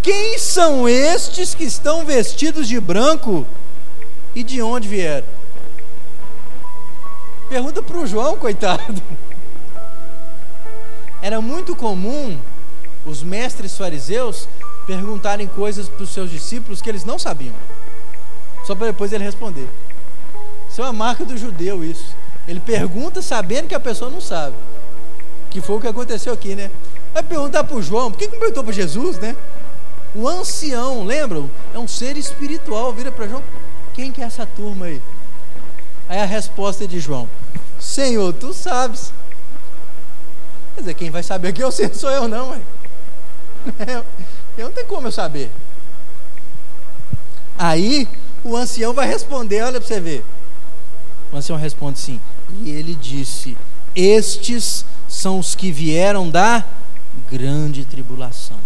Quem 0.01 0.37
são 0.37 0.89
estes 0.89 1.53
que 1.53 1.63
estão 1.63 2.05
vestidos 2.05 2.67
de 2.67 2.79
branco 2.79 3.45
e 4.33 4.43
de 4.43 4.61
onde 4.61 4.87
vieram? 4.87 5.27
Pergunta 7.49 7.83
para 7.83 7.97
o 7.97 8.07
João, 8.07 8.37
coitado. 8.37 9.01
Era 11.21 11.39
muito 11.39 11.75
comum 11.75 12.39
os 13.05 13.21
mestres 13.21 13.77
fariseus 13.77 14.47
perguntarem 14.91 15.47
coisas 15.47 15.87
para 15.87 16.03
os 16.03 16.09
seus 16.09 16.29
discípulos 16.29 16.81
que 16.81 16.89
eles 16.89 17.05
não 17.05 17.17
sabiam, 17.17 17.55
só 18.65 18.75
para 18.75 18.87
depois 18.87 19.13
ele 19.13 19.23
responder. 19.23 19.69
Isso 20.69 20.81
é 20.81 20.83
uma 20.83 20.91
marca 20.91 21.23
do 21.23 21.37
judeu, 21.37 21.81
isso. 21.81 22.13
Ele 22.45 22.59
pergunta 22.59 23.21
sabendo 23.21 23.69
que 23.69 23.75
a 23.75 23.79
pessoa 23.79 24.11
não 24.11 24.19
sabe. 24.19 24.55
Que 25.49 25.61
foi 25.61 25.77
o 25.77 25.79
que 25.79 25.87
aconteceu 25.87 26.33
aqui, 26.33 26.55
né? 26.55 26.69
Vai 27.13 27.23
perguntar 27.23 27.63
para 27.63 27.77
o 27.77 27.81
João, 27.81 28.11
por 28.11 28.17
que, 28.17 28.27
que 28.27 28.35
perguntou 28.35 28.65
para 28.65 28.73
Jesus, 28.73 29.17
né? 29.17 29.35
O 30.13 30.27
ancião, 30.27 31.05
lembram? 31.05 31.49
É 31.73 31.79
um 31.79 31.87
ser 31.87 32.17
espiritual. 32.17 32.91
Vira 32.91 33.13
para 33.13 33.29
João, 33.29 33.43
quem 33.93 34.11
que 34.11 34.21
é 34.21 34.25
essa 34.25 34.45
turma 34.45 34.87
aí? 34.87 35.01
Aí 36.09 36.19
a 36.19 36.25
resposta 36.25 36.83
é 36.83 36.87
de 36.87 36.99
João: 36.99 37.29
Senhor, 37.79 38.33
tu 38.33 38.53
sabes. 38.53 39.13
Quer 40.75 40.81
dizer, 40.81 40.93
quem 40.95 41.09
vai 41.09 41.23
saber 41.23 41.53
que 41.53 41.63
eu 41.63 41.71
sei 41.71 41.93
sou 41.93 42.09
eu 42.09 42.27
não, 42.27 42.49
ué. 42.49 42.59
Eu 44.57 44.65
não 44.65 44.71
tenho 44.73 44.87
como 44.87 45.07
eu 45.07 45.11
saber. 45.11 45.51
Aí 47.57 48.07
o 48.43 48.55
ancião 48.55 48.93
vai 48.93 49.07
responder, 49.07 49.61
olha 49.61 49.79
para 49.79 49.87
você 49.87 49.99
ver. 49.99 50.25
O 51.31 51.37
ancião 51.37 51.57
responde 51.57 51.99
sim. 51.99 52.19
E 52.61 52.69
ele 52.71 52.95
disse: 52.95 53.57
Estes 53.95 54.85
são 55.07 55.39
os 55.39 55.55
que 55.55 55.71
vieram 55.71 56.29
da 56.29 56.65
grande 57.29 57.85
tribulação 57.85 58.57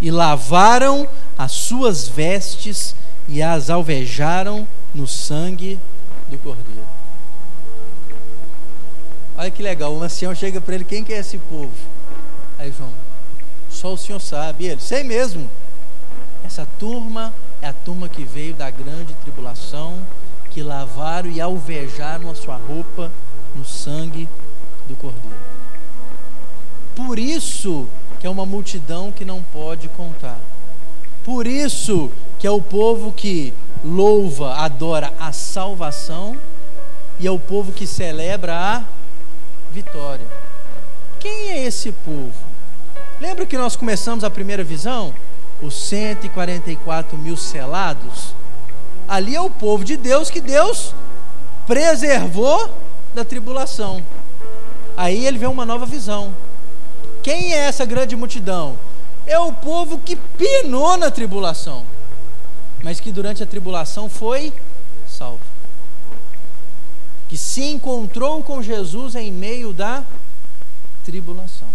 e 0.00 0.10
lavaram 0.10 1.08
as 1.36 1.52
suas 1.52 2.08
vestes 2.08 2.94
e 3.28 3.42
as 3.42 3.70
alvejaram 3.70 4.66
no 4.94 5.06
sangue 5.06 5.78
do 6.28 6.38
cordeiro. 6.38 6.86
Olha 9.36 9.50
que 9.50 9.62
legal, 9.62 9.92
o 9.94 10.02
ancião 10.02 10.34
chega 10.34 10.60
para 10.60 10.74
ele: 10.74 10.84
Quem 10.84 11.04
que 11.04 11.12
é 11.12 11.18
esse 11.18 11.38
povo? 11.38 11.72
Aí 12.58 12.72
João, 12.76 12.90
só 13.86 13.92
o 13.92 13.96
senhor 13.96 14.20
sabe. 14.20 14.64
E 14.64 14.68
ele, 14.68 14.80
sei 14.80 15.04
mesmo. 15.04 15.48
Essa 16.44 16.66
turma 16.78 17.32
é 17.62 17.68
a 17.68 17.72
turma 17.72 18.08
que 18.08 18.24
veio 18.24 18.52
da 18.52 18.68
grande 18.68 19.14
tribulação, 19.22 19.98
que 20.50 20.62
lavaram 20.62 21.30
e 21.30 21.40
alvejaram 21.40 22.28
a 22.30 22.34
sua 22.34 22.56
roupa 22.56 23.12
no 23.54 23.64
sangue 23.64 24.28
do 24.88 24.96
cordeiro. 24.96 25.36
Por 26.96 27.18
isso 27.18 27.86
que 28.18 28.26
é 28.26 28.30
uma 28.30 28.46
multidão 28.46 29.12
que 29.12 29.24
não 29.24 29.42
pode 29.52 29.88
contar. 29.88 30.38
Por 31.22 31.46
isso 31.46 32.10
que 32.38 32.46
é 32.46 32.50
o 32.50 32.60
povo 32.60 33.12
que 33.12 33.52
louva, 33.84 34.56
adora 34.56 35.12
a 35.20 35.30
salvação 35.30 36.36
e 37.20 37.26
é 37.26 37.30
o 37.30 37.38
povo 37.38 37.72
que 37.72 37.86
celebra 37.86 38.54
a 38.56 38.84
vitória. 39.72 40.26
Quem 41.20 41.50
é 41.50 41.64
esse 41.64 41.92
povo? 41.92 42.55
Lembra 43.20 43.46
que 43.46 43.56
nós 43.56 43.76
começamos 43.76 44.24
a 44.24 44.30
primeira 44.30 44.62
visão? 44.62 45.14
Os 45.62 45.74
144 45.74 47.16
mil 47.16 47.36
selados. 47.36 48.34
Ali 49.08 49.34
é 49.34 49.40
o 49.40 49.50
povo 49.50 49.84
de 49.84 49.96
Deus 49.96 50.30
que 50.30 50.40
Deus 50.40 50.94
preservou 51.66 52.70
da 53.14 53.24
tribulação. 53.24 54.04
Aí 54.96 55.26
ele 55.26 55.38
vê 55.38 55.46
uma 55.46 55.64
nova 55.64 55.86
visão. 55.86 56.34
Quem 57.22 57.54
é 57.54 57.66
essa 57.66 57.84
grande 57.84 58.14
multidão? 58.16 58.78
É 59.26 59.38
o 59.38 59.52
povo 59.52 59.98
que 59.98 60.14
pinou 60.14 60.96
na 60.96 61.10
tribulação, 61.10 61.84
mas 62.82 63.00
que 63.00 63.10
durante 63.10 63.42
a 63.42 63.46
tribulação 63.46 64.08
foi 64.08 64.52
salvo 65.08 65.40
que 67.28 67.36
se 67.36 67.64
encontrou 67.64 68.42
com 68.42 68.62
Jesus 68.62 69.14
em 69.14 69.32
meio 69.32 69.72
da 69.72 70.04
tribulação. 71.04 71.68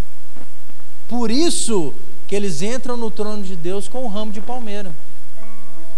Por 1.11 1.29
isso 1.29 1.93
que 2.27 2.33
eles 2.33 2.61
entram 2.61 2.95
no 2.95 3.11
trono 3.11 3.43
de 3.43 3.55
Deus 3.55 3.89
com 3.89 4.05
o 4.05 4.07
ramo 4.07 4.31
de 4.31 4.39
palmeira. 4.39 4.91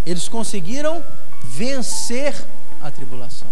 Eles 0.06 0.28
conseguiram 0.28 1.04
vencer 1.43 2.36
a 2.82 2.89
tribulação. 2.89 3.47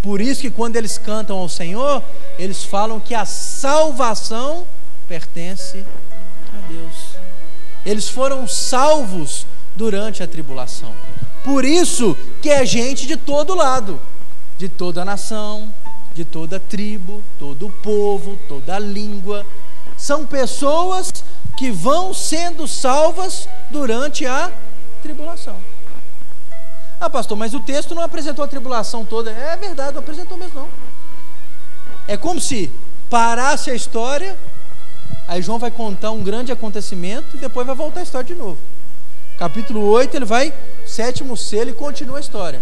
Por 0.00 0.20
isso 0.20 0.40
que 0.40 0.50
quando 0.50 0.76
eles 0.76 0.96
cantam 0.96 1.36
ao 1.38 1.48
Senhor, 1.48 2.00
eles 2.38 2.62
falam 2.62 3.00
que 3.00 3.14
a 3.14 3.24
salvação 3.26 4.64
pertence 5.08 5.84
a 6.54 6.72
Deus. 6.72 6.94
Eles 7.84 8.08
foram 8.08 8.46
salvos 8.46 9.44
durante 9.74 10.22
a 10.22 10.28
tribulação. 10.28 10.94
Por 11.42 11.64
isso 11.64 12.16
que 12.40 12.48
é 12.48 12.64
gente 12.64 13.06
de 13.06 13.16
todo 13.16 13.56
lado 13.56 14.00
de 14.62 14.68
toda 14.68 15.02
a 15.02 15.04
nação, 15.04 15.74
de 16.14 16.24
toda 16.24 16.58
a 16.58 16.60
tribo, 16.60 17.20
todo 17.36 17.66
o 17.66 17.70
povo, 17.70 18.38
toda 18.46 18.76
a 18.76 18.78
língua. 18.78 19.44
São 20.02 20.26
pessoas 20.26 21.12
que 21.56 21.70
vão 21.70 22.12
sendo 22.12 22.66
salvas 22.66 23.48
durante 23.70 24.26
a 24.26 24.50
tribulação. 25.00 25.54
Ah, 27.00 27.08
pastor, 27.08 27.38
mas 27.38 27.54
o 27.54 27.60
texto 27.60 27.94
não 27.94 28.02
apresentou 28.02 28.44
a 28.44 28.48
tribulação 28.48 29.04
toda. 29.04 29.30
É 29.30 29.56
verdade, 29.56 29.92
não 29.92 30.00
apresentou 30.00 30.36
mesmo 30.36 30.58
não. 30.58 30.68
É 32.08 32.16
como 32.16 32.40
se 32.40 32.68
parasse 33.08 33.70
a 33.70 33.76
história, 33.76 34.36
aí 35.28 35.40
João 35.40 35.60
vai 35.60 35.70
contar 35.70 36.10
um 36.10 36.24
grande 36.24 36.50
acontecimento 36.50 37.36
e 37.36 37.38
depois 37.38 37.64
vai 37.64 37.76
voltar 37.76 38.00
a 38.00 38.02
história 38.02 38.26
de 38.26 38.34
novo. 38.34 38.58
Capítulo 39.38 39.86
8, 39.86 40.16
ele 40.16 40.24
vai, 40.24 40.52
sétimo 40.84 41.36
selo 41.36 41.70
e 41.70 41.74
continua 41.74 42.16
a 42.16 42.20
história. 42.20 42.60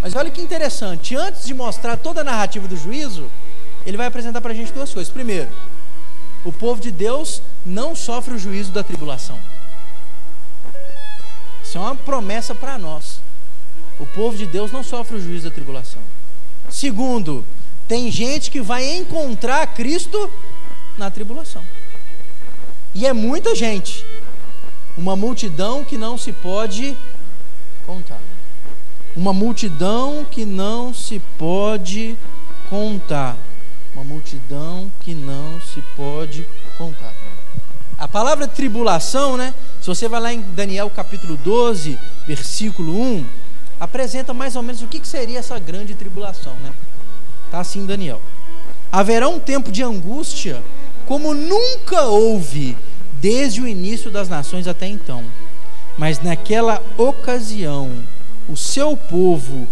Mas 0.00 0.16
olha 0.16 0.30
que 0.30 0.40
interessante, 0.40 1.14
antes 1.14 1.44
de 1.44 1.52
mostrar 1.52 1.98
toda 1.98 2.22
a 2.22 2.24
narrativa 2.24 2.66
do 2.66 2.74
juízo, 2.74 3.30
ele 3.84 3.98
vai 3.98 4.06
apresentar 4.06 4.40
para 4.40 4.52
a 4.52 4.54
gente 4.54 4.72
duas 4.72 4.90
coisas. 4.90 5.12
Primeiro, 5.12 5.46
o 6.44 6.52
povo 6.52 6.80
de 6.80 6.90
Deus 6.90 7.42
não 7.64 7.94
sofre 7.94 8.34
o 8.34 8.38
juízo 8.38 8.72
da 8.72 8.82
tribulação. 8.82 9.38
Isso 11.62 11.78
é 11.78 11.80
uma 11.80 11.94
promessa 11.94 12.54
para 12.54 12.78
nós. 12.78 13.20
O 13.98 14.06
povo 14.06 14.36
de 14.36 14.46
Deus 14.46 14.72
não 14.72 14.82
sofre 14.82 15.16
o 15.16 15.20
juízo 15.20 15.48
da 15.48 15.54
tribulação. 15.54 16.02
Segundo, 16.68 17.44
tem 17.86 18.10
gente 18.10 18.50
que 18.50 18.60
vai 18.60 18.96
encontrar 18.96 19.66
Cristo 19.68 20.30
na 20.96 21.10
tribulação. 21.10 21.62
E 22.94 23.06
é 23.06 23.12
muita 23.12 23.54
gente. 23.54 24.04
Uma 24.96 25.14
multidão 25.14 25.84
que 25.84 25.96
não 25.96 26.16
se 26.18 26.32
pode 26.32 26.96
contar 27.86 28.20
uma 29.14 29.32
multidão 29.32 30.24
que 30.30 30.44
não 30.44 30.94
se 30.94 31.20
pode 31.38 32.16
contar. 32.68 33.36
Uma 33.94 34.04
multidão 34.04 34.90
que 35.00 35.14
não 35.14 35.60
se 35.60 35.82
pode 35.96 36.46
contar. 36.78 37.12
A 37.98 38.08
palavra 38.08 38.48
tribulação, 38.48 39.36
né? 39.36 39.54
Se 39.80 39.86
você 39.86 40.08
vai 40.08 40.20
lá 40.20 40.32
em 40.32 40.40
Daniel 40.40 40.88
capítulo 40.88 41.36
12, 41.36 41.98
versículo 42.26 42.98
1, 42.98 43.26
apresenta 43.78 44.32
mais 44.32 44.56
ou 44.56 44.62
menos 44.62 44.80
o 44.82 44.86
que 44.86 45.06
seria 45.06 45.38
essa 45.38 45.58
grande 45.58 45.94
tribulação, 45.94 46.54
né? 46.62 46.72
Tá 47.50 47.60
assim 47.60 47.84
Daniel. 47.84 48.20
Haverá 48.92 49.28
um 49.28 49.38
tempo 49.38 49.70
de 49.70 49.82
angústia 49.82 50.62
como 51.06 51.34
nunca 51.34 52.02
houve 52.02 52.76
desde 53.20 53.60
o 53.60 53.66
início 53.66 54.10
das 54.10 54.28
nações 54.28 54.66
até 54.66 54.86
então. 54.86 55.24
Mas 55.98 56.22
naquela 56.22 56.82
ocasião 56.96 57.90
o 58.48 58.56
seu 58.56 58.96
povo, 58.96 59.68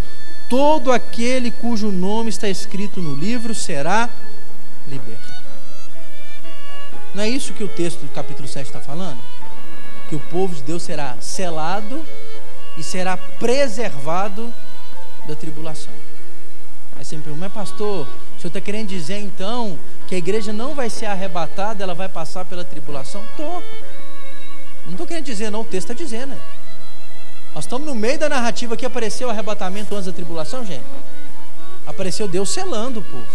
todo 0.49 0.91
aquele 0.91 1.51
cujo 1.51 1.91
nome 1.91 2.31
está 2.31 2.49
escrito 2.49 3.01
no 3.01 3.15
livro 3.15 3.55
será 3.55 4.09
liberto. 4.89 5.33
Não 7.15 7.23
é 7.23 7.29
isso 7.29 7.53
que 7.53 7.65
o 7.65 7.69
texto 7.69 8.01
do 8.01 8.09
capítulo 8.13 8.49
7 8.49 8.67
está 8.67 8.81
falando? 8.81 9.19
Que 10.09 10.15
o 10.15 10.21
povo 10.21 10.55
de 10.55 10.63
Deus 10.63 10.83
será 10.83 11.17
selado 11.21 12.05
e 12.77 12.83
será 12.83 13.17
preservado 13.17 14.53
da 15.27 15.35
tribulação. 15.35 15.93
Aí 16.97 17.05
você 17.05 17.17
me 17.17 17.23
pergunta, 17.23 17.45
mas 17.45 17.53
pastor, 17.53 18.07
o 18.07 18.41
senhor 18.41 18.49
está 18.49 18.61
querendo 18.61 18.89
dizer 18.89 19.19
então 19.19 19.79
que 20.07 20.15
a 20.15 20.19
igreja 20.19 20.53
não 20.53 20.75
vai 20.75 20.89
ser 20.89 21.07
arrebatada, 21.07 21.83
ela 21.83 21.95
vai 21.95 22.09
passar 22.09 22.45
pela 22.45 22.65
tribulação? 22.65 23.23
Estou. 23.31 23.63
Não 24.87 24.93
estou 24.93 25.07
querendo 25.07 25.25
dizer, 25.25 25.51
não, 25.51 25.61
o 25.61 25.65
texto 25.65 25.91
está 25.91 25.95
dizendo. 25.95 26.31
Né? 26.31 26.39
Nós 27.55 27.65
estamos 27.65 27.87
no 27.87 27.95
meio 27.95 28.19
da 28.19 28.29
narrativa 28.29 28.77
que 28.77 28.87
apareceu 28.87 29.29
o 29.29 29.31
arrebatamento 29.31 29.95
antes 29.95 30.07
da 30.07 30.13
tribulação, 30.13 30.65
gente. 30.65 30.85
Apareceu 31.87 32.29
Deus 32.29 32.51
selando 32.51 33.01
o 33.01 33.03
povo. 33.03 33.27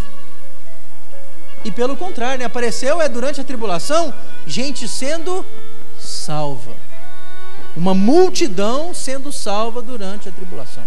E 1.66 1.72
pelo 1.72 1.96
contrário, 1.96 2.40
né? 2.40 2.46
apareceu 2.46 3.02
é 3.02 3.08
durante 3.08 3.40
a 3.40 3.44
tribulação 3.44 4.14
gente 4.46 4.88
sendo 4.88 5.46
salva. 6.00 6.76
Uma 7.76 7.94
multidão 7.94 8.94
sendo 8.94 9.32
salva 9.32 9.82
durante 9.82 10.30
a 10.30 10.32
tribulação. 10.32 10.84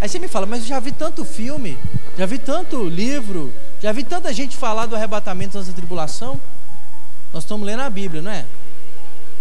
Aí 0.00 0.08
você 0.08 0.18
me 0.18 0.28
fala, 0.28 0.46
mas 0.46 0.66
já 0.66 0.78
vi 0.80 0.92
tanto 0.92 1.24
filme, 1.24 1.78
já 2.18 2.26
vi 2.26 2.38
tanto 2.38 2.88
livro, 2.88 3.52
já 3.80 3.92
vi 3.92 4.04
tanta 4.04 4.32
gente 4.32 4.56
falar 4.56 4.86
do 4.86 4.94
arrebatamento 4.94 5.56
antes 5.56 5.70
da 5.70 5.74
tribulação. 5.74 6.40
Nós 7.32 7.44
estamos 7.44 7.66
lendo 7.66 7.80
a 7.80 7.90
Bíblia, 7.90 8.20
não 8.20 8.30
é? 8.30 8.44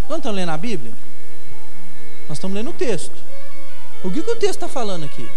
Não 0.09 0.17
estamos 0.17 0.35
lendo 0.35 0.49
a 0.49 0.57
Bíblia? 0.57 0.93
Nós 2.31 2.37
estamos 2.37 2.55
lendo 2.55 2.69
o 2.69 2.73
texto. 2.73 3.11
O 4.05 4.09
que, 4.09 4.23
que 4.23 4.31
o 4.31 4.37
texto 4.37 4.63
está 4.63 4.69
falando 4.69 5.03
aqui? 5.03 5.29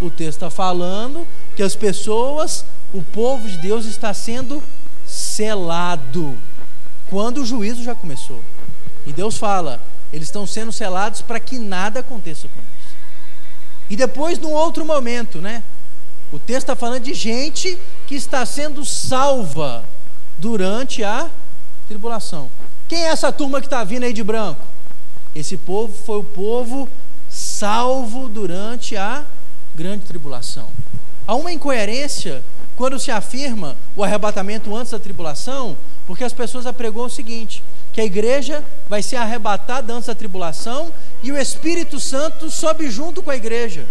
O 0.00 0.08
texto 0.08 0.36
está 0.36 0.48
falando 0.48 1.28
que 1.54 1.62
as 1.62 1.76
pessoas, 1.76 2.64
o 2.94 3.02
povo 3.02 3.46
de 3.46 3.58
Deus 3.58 3.84
está 3.84 4.14
sendo 4.14 4.62
selado 5.06 6.34
quando 7.10 7.42
o 7.42 7.44
juízo 7.44 7.82
já 7.84 7.94
começou. 7.94 8.42
E 9.04 9.12
Deus 9.12 9.36
fala, 9.36 9.82
eles 10.10 10.28
estão 10.28 10.46
sendo 10.46 10.72
selados 10.72 11.20
para 11.20 11.38
que 11.38 11.58
nada 11.58 12.00
aconteça 12.00 12.48
com 12.48 12.58
eles. 12.58 12.96
E 13.90 13.94
depois, 13.94 14.38
num 14.38 14.52
outro 14.52 14.82
momento, 14.82 15.42
né? 15.42 15.62
O 16.32 16.38
texto 16.38 16.62
está 16.62 16.74
falando 16.74 17.02
de 17.02 17.12
gente 17.12 17.78
que 18.06 18.14
está 18.14 18.46
sendo 18.46 18.82
salva 18.82 19.84
durante 20.38 21.04
a 21.04 21.28
tribulação. 21.86 22.50
Quem 22.88 23.04
é 23.04 23.08
essa 23.08 23.30
turma 23.30 23.60
que 23.60 23.66
está 23.66 23.84
vindo 23.84 24.04
aí 24.04 24.12
de 24.14 24.24
branco? 24.24 24.72
Esse 25.34 25.56
povo 25.56 25.92
foi 25.92 26.18
o 26.18 26.24
povo 26.24 26.88
salvo 27.28 28.28
durante 28.28 28.96
a 28.96 29.24
grande 29.74 30.04
tribulação. 30.04 30.68
Há 31.26 31.34
uma 31.34 31.52
incoerência 31.52 32.44
quando 32.76 32.98
se 32.98 33.10
afirma 33.10 33.76
o 33.96 34.04
arrebatamento 34.04 34.74
antes 34.74 34.92
da 34.92 34.98
tribulação, 34.98 35.76
porque 36.06 36.24
as 36.24 36.32
pessoas 36.32 36.66
apregou 36.66 37.06
o 37.06 37.10
seguinte: 37.10 37.62
que 37.92 38.00
a 38.00 38.04
igreja 38.04 38.62
vai 38.88 39.02
ser 39.02 39.16
arrebatada 39.16 39.92
antes 39.92 40.06
da 40.06 40.14
tribulação 40.14 40.92
e 41.22 41.32
o 41.32 41.38
Espírito 41.38 41.98
Santo 41.98 42.50
sobe 42.50 42.90
junto 42.90 43.22
com 43.22 43.30
a 43.30 43.36
igreja. 43.36 43.86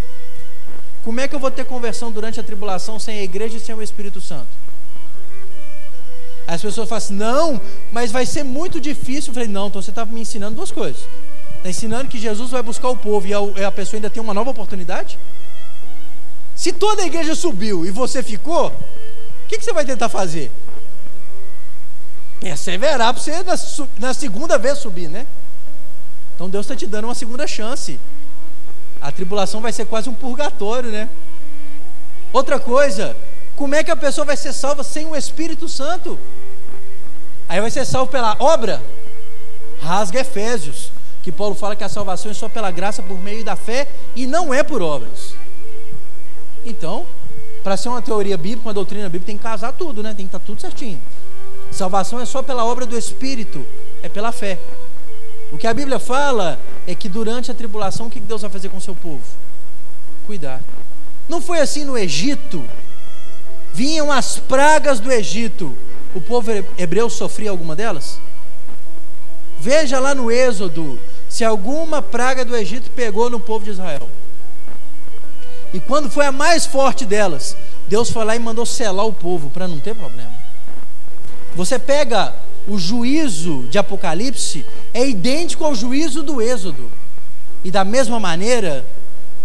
Como 1.04 1.20
é 1.20 1.28
que 1.28 1.36
eu 1.36 1.40
vou 1.40 1.52
ter 1.52 1.66
conversão 1.66 2.12
durante 2.12 2.40
a 2.40 2.44
tribulação 2.44 2.98
sem 2.98 3.20
a 3.20 3.24
igreja 3.24 3.58
e 3.58 3.60
sem 3.60 3.76
o 3.76 3.82
Espírito 3.82 4.22
Santo? 4.22 4.48
As 6.48 6.62
pessoas 6.62 6.88
falam 6.88 7.04
assim, 7.04 7.14
não, 7.16 7.62
mas 7.92 8.12
vai 8.12 8.26
ser 8.26 8.44
muito 8.44 8.80
difícil. 8.80 9.30
Eu 9.30 9.34
falei, 9.34 9.50
não, 9.50 9.68
então 9.68 9.82
você 9.82 9.90
está 9.90 10.06
me 10.06 10.22
ensinando 10.22 10.56
duas 10.56 10.72
coisas. 10.72 11.02
Está 11.64 11.70
ensinando 11.70 12.10
que 12.10 12.20
Jesus 12.20 12.52
vai 12.52 12.62
buscar 12.62 12.90
o 12.90 12.98
povo 12.98 13.26
e 13.26 13.64
a, 13.64 13.72
pessoa 13.72 13.96
ainda 13.98 14.10
tem 14.10 14.22
uma 14.22 14.34
nova 14.34 14.50
oportunidade? 14.50 15.18
Se 16.54 16.74
toda 16.74 17.04
a 17.04 17.06
igreja 17.06 17.34
subiu 17.36 17.86
e 17.86 17.90
você 17.90 18.22
ficou, 18.22 18.68
o 18.68 19.48
que, 19.48 19.58
que 19.58 19.64
você 19.64 19.72
vai 19.72 19.86
tentar 19.86 20.10
fazer? 20.10 20.52
Perseverar 22.42 23.14
para 23.14 23.24
você 23.24 23.44
na, 23.44 23.56
na 23.98 24.14
segunda 24.14 24.58
vez 24.58 24.80
subir, 24.80 25.08
né? 25.08 25.26
Então 26.36 26.50
Deus 26.50 26.66
está 26.66 26.76
te 26.76 26.86
dando 26.86 27.06
uma 27.06 27.16
segunda 27.16 27.48
chance. 27.48 27.98
A 29.00 29.10
tribulação 29.10 29.62
vai 29.62 29.72
ser 29.72 29.86
quase 29.86 30.10
um 30.10 30.14
purgatório, 30.14 30.92
né? 30.92 31.08
Outra 32.34 32.60
coisa, 32.60 33.16
como 33.56 33.74
é 33.74 33.86
que 33.86 33.92
a 33.92 33.96
pessoa 33.96 34.26
vai 34.26 34.36
ser 34.36 34.52
salva 34.52 34.84
sem 34.84 35.06
o 35.06 35.16
Espírito 35.16 35.70
Santo? 35.70 36.20
Aí 37.48 37.62
vai 37.62 37.72
ser 37.72 37.86
salvo 37.86 38.12
pela 38.12 38.36
obra? 38.38 38.84
Rasga 39.80 40.20
Efésios, 40.20 40.92
que 41.24 41.32
Paulo 41.32 41.56
fala 41.56 41.74
que 41.74 41.84
a 41.86 41.90
salvação 41.90 42.30
é 42.30 42.34
só 42.34 42.50
pela 42.50 42.70
graça 42.70 43.02
por 43.02 43.18
meio 43.18 43.46
da 43.46 43.56
fé 43.56 43.88
e 44.14 44.28
não 44.28 44.54
é 44.54 44.62
por 44.62 44.82
obras. 44.82 45.34
Então, 46.66 47.06
para 47.64 47.78
ser 47.78 47.88
uma 47.88 48.02
teoria 48.02 48.38
bíblica, 48.38 48.68
uma 48.68 48.74
doutrina 48.74 49.06
bíblica, 49.06 49.28
tem 49.28 49.38
que 49.38 49.44
casar 49.44 49.72
tudo, 49.72 50.04
né? 50.04 50.10
Tem 50.10 50.26
que 50.26 50.30
estar 50.30 50.40
tá 50.40 50.46
tudo 50.46 50.60
certinho. 50.60 51.02
Salvação 51.72 52.20
é 52.20 52.26
só 52.26 52.44
pela 52.44 52.66
obra 52.66 52.86
do 52.86 52.98
Espírito, 52.98 53.66
é 54.04 54.10
pela 54.10 54.34
fé. 54.34 54.60
O 55.50 55.58
que 55.58 55.66
a 55.66 55.74
Bíblia 55.74 55.98
fala 55.98 56.60
é 56.86 56.94
que 56.94 57.08
durante 57.08 57.50
a 57.50 57.54
tribulação, 57.54 58.08
o 58.08 58.10
que 58.10 58.20
Deus 58.20 58.42
vai 58.42 58.52
fazer 58.52 58.68
com 58.68 58.78
o 58.78 58.82
seu 58.82 58.94
povo? 58.94 59.24
Cuidar. 60.28 60.62
Não 61.30 61.42
foi 61.42 61.62
assim 61.62 61.86
no 61.86 61.98
Egito? 61.98 62.66
Vinham 63.74 64.12
as 64.12 64.38
pragas 64.38 65.00
do 65.00 65.10
Egito. 65.10 65.74
O 66.14 66.20
povo 66.20 66.52
hebreu 66.78 67.10
sofria 67.10 67.50
alguma 67.50 67.78
delas? 67.78 68.20
Veja 69.58 70.00
lá 70.00 70.14
no 70.14 70.30
Êxodo 70.30 71.00
se 71.34 71.44
alguma 71.44 72.00
praga 72.00 72.46
do 72.46 72.56
Egito 72.56 72.92
pegou 72.92 73.28
no 73.28 73.40
povo 73.40 73.66
de 73.66 73.72
Israel. 73.72 74.08
E 75.74 75.80
quando 75.80 76.08
foi 76.08 76.28
a 76.28 76.32
mais 76.32 76.68
forte 76.68 77.06
delas, 77.06 77.58
Deus 77.88 78.12
foi 78.12 78.24
lá 78.24 78.36
e 78.36 78.40
mandou 78.40 78.68
selar 78.68 79.08
o 79.08 79.12
povo 79.12 79.50
para 79.50 79.68
não 79.68 79.80
ter 79.80 79.96
problema. 79.96 80.32
Você 81.56 81.80
pega 81.80 82.36
o 82.68 82.78
juízo 82.78 83.64
de 83.64 83.80
Apocalipse, 83.80 84.64
é 84.94 85.08
idêntico 85.08 85.66
ao 85.66 85.74
juízo 85.74 86.22
do 86.22 86.40
Êxodo. 86.40 86.92
E 87.64 87.72
da 87.72 87.84
mesma 87.84 88.20
maneira, 88.20 88.86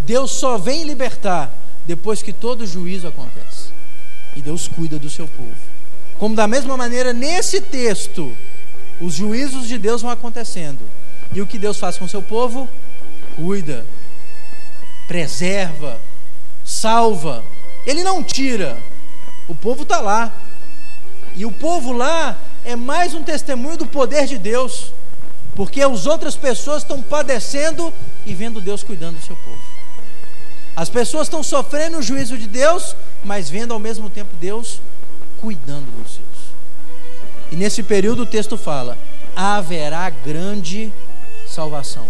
Deus 0.03 0.33
só 0.33 0.59
vem 0.59 0.85
libertar 0.85 1.51
depois 1.87 2.21
que 2.21 2.35
todo 2.35 2.67
juízo 2.67 3.09
acontece. 3.09 3.71
E 4.37 4.43
Deus 4.43 4.69
cuida 4.69 4.99
do 4.99 5.09
seu 5.09 5.27
povo. 5.27 5.57
Como 6.19 6.37
da 6.37 6.47
mesma 6.47 6.77
maneira, 6.77 7.15
nesse 7.15 7.63
texto, 7.63 8.31
os 9.01 9.15
juízos 9.15 9.67
de 9.67 9.79
Deus 9.79 10.03
vão 10.03 10.11
acontecendo. 10.11 10.98
E 11.33 11.41
o 11.41 11.47
que 11.47 11.59
Deus 11.59 11.79
faz 11.79 11.99
com 11.99 12.05
o 12.05 12.09
seu 12.09 12.23
povo? 12.23 12.69
Cuida, 13.37 13.85
preserva, 15.07 16.01
salva. 16.65 17.45
Ele 17.87 18.03
não 18.03 18.23
tira. 18.23 18.77
O 19.47 19.55
povo 19.55 19.83
está 19.83 20.01
lá. 20.01 20.33
E 21.35 21.45
o 21.45 21.53
povo 21.53 21.93
lá 21.93 22.37
é 22.65 22.75
mais 22.75 23.15
um 23.15 23.23
testemunho 23.23 23.77
do 23.77 23.87
poder 23.87 24.27
de 24.27 24.39
Deus. 24.39 24.93
Porque 25.55 25.83
as 25.83 26.07
outras 26.07 26.37
pessoas 26.37 26.83
estão 26.83 27.03
padecendo 27.03 27.93
e 28.25 28.35
vendo 28.35 28.61
Deus 28.61 28.83
cuidando 28.83 29.19
do 29.19 29.25
seu 29.25 29.37
povo. 29.37 29.59
As 30.77 30.89
pessoas 30.89 31.27
estão 31.27 31.43
sofrendo 31.43 31.99
o 31.99 32.03
juízo 32.03 32.39
de 32.39 32.47
Deus, 32.47 32.95
mas 33.25 33.51
vendo 33.51 33.75
ao 33.75 33.81
mesmo 33.81 34.09
tempo 34.09 34.31
Deus 34.41 34.81
cuidando 35.41 35.87
dos 36.01 36.13
seus. 36.13 36.29
E 37.51 37.57
nesse 37.57 37.83
período 37.83 38.23
o 38.23 38.27
texto 38.27 38.57
fala: 38.57 38.97
haverá 39.35 40.09
grande 40.11 40.93
salvação. 41.49 42.07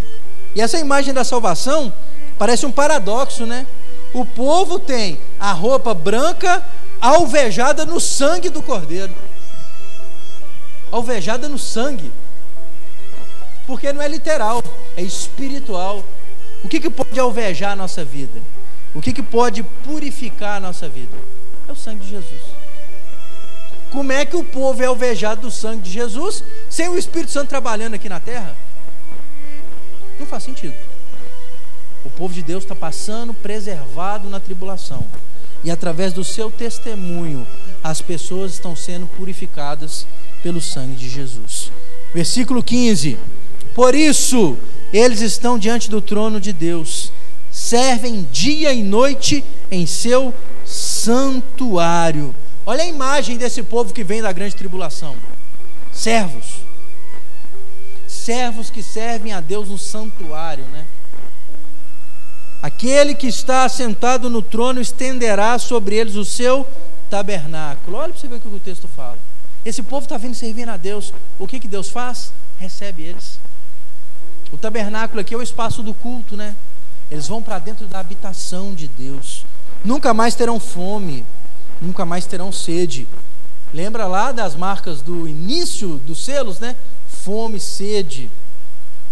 E 0.54 0.60
essa 0.60 0.78
imagem 0.78 1.14
da 1.14 1.24
salvação 1.24 1.92
parece 2.38 2.66
um 2.66 2.72
paradoxo, 2.72 3.46
né? 3.46 3.66
O 4.12 4.24
povo 4.24 4.78
tem 4.78 5.18
a 5.38 5.52
roupa 5.52 5.92
branca 5.94 6.64
alvejada 7.00 7.84
no 7.84 8.00
sangue 8.00 8.48
do 8.48 8.62
cordeiro. 8.62 9.14
Alvejada 10.90 11.48
no 11.48 11.58
sangue. 11.58 12.10
Porque 13.66 13.92
não 13.92 14.00
é 14.00 14.08
literal, 14.08 14.62
é 14.96 15.02
espiritual. 15.02 16.02
O 16.64 16.68
que, 16.68 16.80
que 16.80 16.90
pode 16.90 17.20
alvejar 17.20 17.72
a 17.72 17.76
nossa 17.76 18.04
vida? 18.04 18.40
O 18.94 19.00
que, 19.00 19.12
que 19.12 19.22
pode 19.22 19.62
purificar 19.62 20.56
a 20.56 20.60
nossa 20.60 20.88
vida? 20.88 21.16
É 21.68 21.72
o 21.72 21.76
sangue 21.76 22.04
de 22.04 22.10
Jesus. 22.10 22.40
Como 23.90 24.10
é 24.12 24.24
que 24.24 24.36
o 24.36 24.44
povo 24.44 24.82
é 24.82 24.86
alvejado 24.86 25.42
do 25.42 25.50
sangue 25.50 25.82
de 25.82 25.90
Jesus 25.90 26.42
sem 26.68 26.88
o 26.88 26.98
Espírito 26.98 27.30
Santo 27.30 27.48
trabalhando 27.48 27.94
aqui 27.94 28.08
na 28.08 28.20
terra? 28.20 28.56
Não 30.18 30.26
faz 30.26 30.42
sentido. 30.42 30.74
O 32.04 32.10
povo 32.10 32.32
de 32.32 32.42
Deus 32.42 32.64
está 32.64 32.74
passando 32.74 33.34
preservado 33.34 34.28
na 34.28 34.40
tribulação. 34.40 35.04
E 35.64 35.70
através 35.70 36.12
do 36.12 36.22
seu 36.22 36.50
testemunho, 36.50 37.46
as 37.82 38.00
pessoas 38.00 38.52
estão 38.52 38.76
sendo 38.76 39.06
purificadas 39.06 40.06
pelo 40.42 40.60
sangue 40.60 40.94
de 40.94 41.08
Jesus. 41.08 41.72
Versículo 42.14 42.62
15: 42.62 43.18
Por 43.74 43.94
isso, 43.94 44.56
eles 44.92 45.20
estão 45.20 45.58
diante 45.58 45.90
do 45.90 46.00
trono 46.00 46.40
de 46.40 46.52
Deus, 46.52 47.12
servem 47.50 48.26
dia 48.32 48.72
e 48.72 48.82
noite 48.82 49.44
em 49.70 49.86
seu 49.86 50.32
santuário. 50.64 52.34
Olha 52.64 52.82
a 52.82 52.86
imagem 52.86 53.36
desse 53.36 53.62
povo 53.62 53.92
que 53.92 54.04
vem 54.04 54.22
da 54.22 54.32
grande 54.32 54.54
tribulação: 54.54 55.16
servos. 55.92 56.67
Servos 58.28 58.68
que 58.68 58.82
servem 58.82 59.32
a 59.32 59.40
Deus 59.40 59.70
no 59.70 59.78
santuário, 59.78 60.66
né? 60.66 60.84
Aquele 62.62 63.14
que 63.14 63.26
está 63.26 63.64
assentado 63.64 64.28
no 64.28 64.42
trono 64.42 64.82
estenderá 64.82 65.58
sobre 65.58 65.96
eles 65.96 66.14
o 66.14 66.26
seu 66.26 66.66
tabernáculo. 67.08 67.96
Olha 67.96 68.12
para 68.12 68.20
você 68.20 68.28
ver 68.28 68.34
o 68.34 68.40
que 68.40 68.48
o 68.48 68.60
texto 68.60 68.86
fala. 68.86 69.18
Esse 69.64 69.82
povo 69.82 70.04
está 70.04 70.18
vindo 70.18 70.34
servindo 70.34 70.68
a 70.68 70.76
Deus. 70.76 71.14
O 71.38 71.46
que, 71.46 71.58
que 71.58 71.66
Deus 71.66 71.88
faz? 71.88 72.30
Recebe 72.58 73.02
eles. 73.02 73.40
O 74.52 74.58
tabernáculo 74.58 75.22
aqui 75.22 75.32
é 75.32 75.38
o 75.38 75.42
espaço 75.42 75.82
do 75.82 75.94
culto, 75.94 76.36
né? 76.36 76.54
Eles 77.10 77.26
vão 77.28 77.42
para 77.42 77.58
dentro 77.58 77.86
da 77.86 77.98
habitação 77.98 78.74
de 78.74 78.88
Deus. 78.88 79.46
Nunca 79.82 80.12
mais 80.12 80.34
terão 80.34 80.60
fome, 80.60 81.24
nunca 81.80 82.04
mais 82.04 82.26
terão 82.26 82.52
sede. 82.52 83.08
Lembra 83.72 84.06
lá 84.06 84.32
das 84.32 84.54
marcas 84.54 85.00
do 85.00 85.26
início 85.26 85.96
dos 86.04 86.22
selos, 86.22 86.60
né? 86.60 86.76
Fome, 87.28 87.60
sede. 87.60 88.30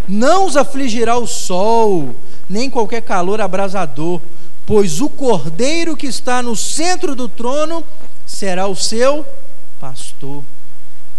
Não 0.09 0.47
os 0.47 0.57
afligirá 0.57 1.19
o 1.19 1.27
sol, 1.27 2.17
nem 2.49 2.71
qualquer 2.71 3.03
calor 3.03 3.43
abrasador, 3.43 4.23
pois 4.65 5.03
o 5.03 5.11
cordeiro 5.11 5.95
que 5.95 6.07
está 6.07 6.43
no 6.43 6.57
centro 6.57 7.15
do 7.15 7.29
trono 7.29 7.85
será 8.25 8.69
o 8.69 8.75
seu 8.75 9.23
pastor. 9.79 10.43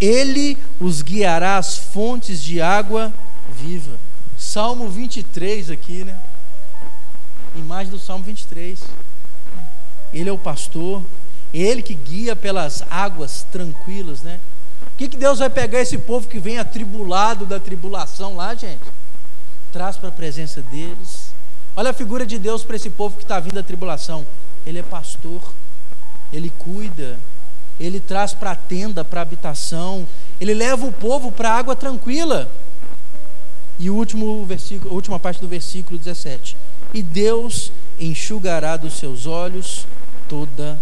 Ele 0.02 0.58
os 0.80 1.04
guiará 1.04 1.60
às 1.60 1.78
fontes 1.78 2.42
de 2.42 2.60
água 2.60 3.14
viva. 3.48 4.00
Salmo 4.36 4.90
23 4.90 5.70
aqui, 5.70 6.04
né? 6.04 6.18
Imagem 7.56 7.92
do 7.92 8.00
Salmo 8.00 8.24
23. 8.24 8.80
Ele 10.12 10.30
é 10.32 10.34
o 10.34 10.38
pastor, 10.40 11.04
ele 11.54 11.84
que 11.84 11.94
guia 11.94 12.36
pelas 12.36 12.84
águas 12.90 13.46
tranquilas, 13.52 14.24
né? 14.24 14.40
O 14.98 15.00
que, 15.00 15.10
que 15.10 15.18
Deus 15.18 15.38
vai 15.38 15.48
pegar 15.48 15.80
esse 15.80 15.96
povo 15.96 16.28
que 16.28 16.40
vem 16.40 16.58
atribulado 16.58 17.46
da 17.46 17.60
tribulação 17.60 18.36
lá, 18.36 18.56
gente? 18.56 18.82
Traz 19.72 19.96
para 19.96 20.10
a 20.10 20.12
presença 20.12 20.60
deles. 20.60 21.30
Olha 21.76 21.92
a 21.92 21.94
figura 21.94 22.26
de 22.26 22.40
Deus 22.40 22.64
para 22.64 22.78
esse 22.78 22.90
povo 22.90 23.16
que 23.16 23.22
está 23.22 23.40
vindo 23.40 23.54
da 23.54 23.62
tribulação. 23.62 24.26
Ele 24.66 24.80
é 24.80 24.82
pastor, 24.82 25.54
ele 26.34 26.52
cuida, 26.58 27.20
ele 27.80 28.00
traz 28.00 28.34
para 28.34 28.50
a 28.50 28.56
tenda, 28.56 29.06
para 29.06 29.20
a 29.20 29.22
habitação, 29.22 30.08
ele 30.42 30.56
leva 30.56 30.88
o 30.88 30.92
povo 30.92 31.32
para 31.32 31.52
a 31.52 31.56
água 31.56 31.76
tranquila. 31.76 32.50
E 33.78 33.92
o 33.92 33.96
último 33.96 34.44
versículo, 34.48 34.90
a 34.90 34.96
última 34.96 35.20
parte 35.20 35.40
do 35.40 35.48
versículo 35.48 36.00
17. 36.00 36.58
E 36.92 37.04
Deus 37.04 37.72
enxugará 38.00 38.76
dos 38.76 38.94
seus 38.94 39.28
olhos 39.28 39.86
toda 40.28 40.80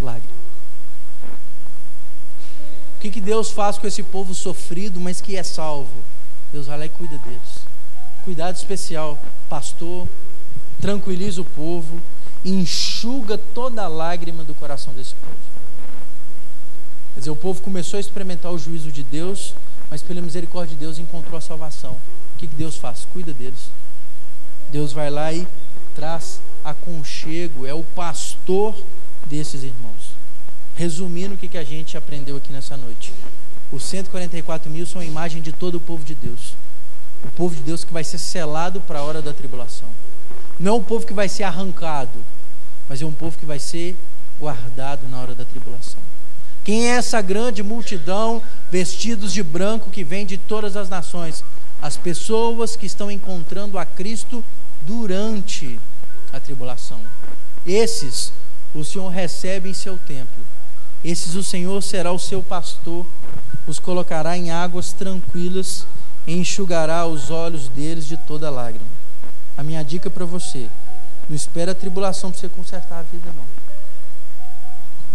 lágrima. 0.00 0.37
O 2.98 3.00
que, 3.00 3.12
que 3.12 3.20
Deus 3.20 3.52
faz 3.52 3.78
com 3.78 3.86
esse 3.86 4.02
povo 4.02 4.34
sofrido, 4.34 4.98
mas 4.98 5.20
que 5.20 5.36
é 5.36 5.44
salvo? 5.44 6.02
Deus 6.52 6.66
vai 6.66 6.78
lá 6.80 6.86
e 6.86 6.88
cuida 6.88 7.16
deles. 7.18 7.60
Cuidado 8.24 8.56
especial, 8.56 9.16
pastor, 9.48 10.08
tranquiliza 10.80 11.40
o 11.40 11.44
povo. 11.44 12.02
enxuga 12.44 13.38
toda 13.38 13.84
a 13.84 13.88
lágrima 13.88 14.42
do 14.42 14.52
coração 14.52 14.92
desse 14.94 15.14
povo. 15.14 15.36
Quer 17.14 17.20
dizer, 17.20 17.30
o 17.30 17.36
povo 17.36 17.62
começou 17.62 17.98
a 17.98 18.00
experimentar 18.00 18.50
o 18.50 18.58
juízo 18.58 18.90
de 18.90 19.04
Deus, 19.04 19.54
mas 19.88 20.02
pela 20.02 20.20
misericórdia 20.20 20.74
de 20.74 20.80
Deus 20.80 20.98
encontrou 20.98 21.38
a 21.38 21.40
salvação. 21.40 21.92
O 21.92 22.38
que, 22.38 22.48
que 22.48 22.56
Deus 22.56 22.76
faz? 22.76 23.06
Cuida 23.12 23.32
deles. 23.32 23.70
Deus 24.72 24.92
vai 24.92 25.08
lá 25.08 25.32
e 25.32 25.46
traz 25.94 26.40
aconchego, 26.64 27.64
é 27.64 27.72
o 27.72 27.84
pastor 27.84 28.74
desses 29.26 29.62
irmãos. 29.62 30.07
Resumindo 30.78 31.34
o 31.34 31.36
que, 31.36 31.48
que 31.48 31.58
a 31.58 31.64
gente 31.64 31.96
aprendeu 31.96 32.36
aqui 32.36 32.52
nessa 32.52 32.76
noite. 32.76 33.12
Os 33.72 33.82
144 33.82 34.70
mil 34.70 34.86
são 34.86 35.00
a 35.00 35.04
imagem 35.04 35.42
de 35.42 35.50
todo 35.50 35.74
o 35.74 35.80
povo 35.80 36.04
de 36.04 36.14
Deus. 36.14 36.54
O 37.24 37.28
povo 37.32 37.56
de 37.56 37.62
Deus 37.62 37.82
que 37.82 37.92
vai 37.92 38.04
ser 38.04 38.18
selado 38.18 38.80
para 38.82 39.00
a 39.00 39.02
hora 39.02 39.20
da 39.20 39.32
tribulação. 39.32 39.88
Não 40.56 40.76
é 40.76 40.80
povo 40.80 41.04
que 41.04 41.12
vai 41.12 41.28
ser 41.28 41.42
arrancado, 41.42 42.24
mas 42.88 43.02
é 43.02 43.04
um 43.04 43.12
povo 43.12 43.36
que 43.36 43.44
vai 43.44 43.58
ser 43.58 43.96
guardado 44.38 45.08
na 45.08 45.20
hora 45.20 45.34
da 45.34 45.44
tribulação. 45.44 45.98
Quem 46.62 46.86
é 46.86 46.90
essa 46.90 47.20
grande 47.20 47.60
multidão 47.60 48.40
vestidos 48.70 49.32
de 49.32 49.42
branco 49.42 49.90
que 49.90 50.04
vem 50.04 50.24
de 50.24 50.38
todas 50.38 50.76
as 50.76 50.88
nações? 50.88 51.42
As 51.82 51.96
pessoas 51.96 52.76
que 52.76 52.86
estão 52.86 53.10
encontrando 53.10 53.78
a 53.78 53.84
Cristo 53.84 54.44
durante 54.82 55.76
a 56.32 56.38
tribulação. 56.38 57.00
Esses 57.66 58.32
o 58.72 58.84
Senhor 58.84 59.08
recebe 59.08 59.68
em 59.68 59.74
seu 59.74 59.98
templo. 60.06 60.44
Esses 61.04 61.34
o 61.34 61.42
Senhor 61.42 61.80
será 61.82 62.12
o 62.12 62.18
seu 62.18 62.42
pastor, 62.42 63.06
os 63.66 63.78
colocará 63.78 64.36
em 64.36 64.50
águas 64.50 64.92
tranquilas 64.92 65.86
e 66.26 66.34
enxugará 66.34 67.06
os 67.06 67.30
olhos 67.30 67.68
deles 67.68 68.06
de 68.06 68.16
toda 68.16 68.50
lágrima. 68.50 68.86
A 69.56 69.62
minha 69.62 69.82
dica 69.82 70.10
para 70.10 70.24
você: 70.24 70.68
não 71.28 71.36
espere 71.36 71.70
a 71.70 71.74
tribulação 71.74 72.30
para 72.30 72.40
você 72.40 72.48
consertar 72.48 72.98
a 72.98 73.02
vida, 73.02 73.30
não. 73.34 73.58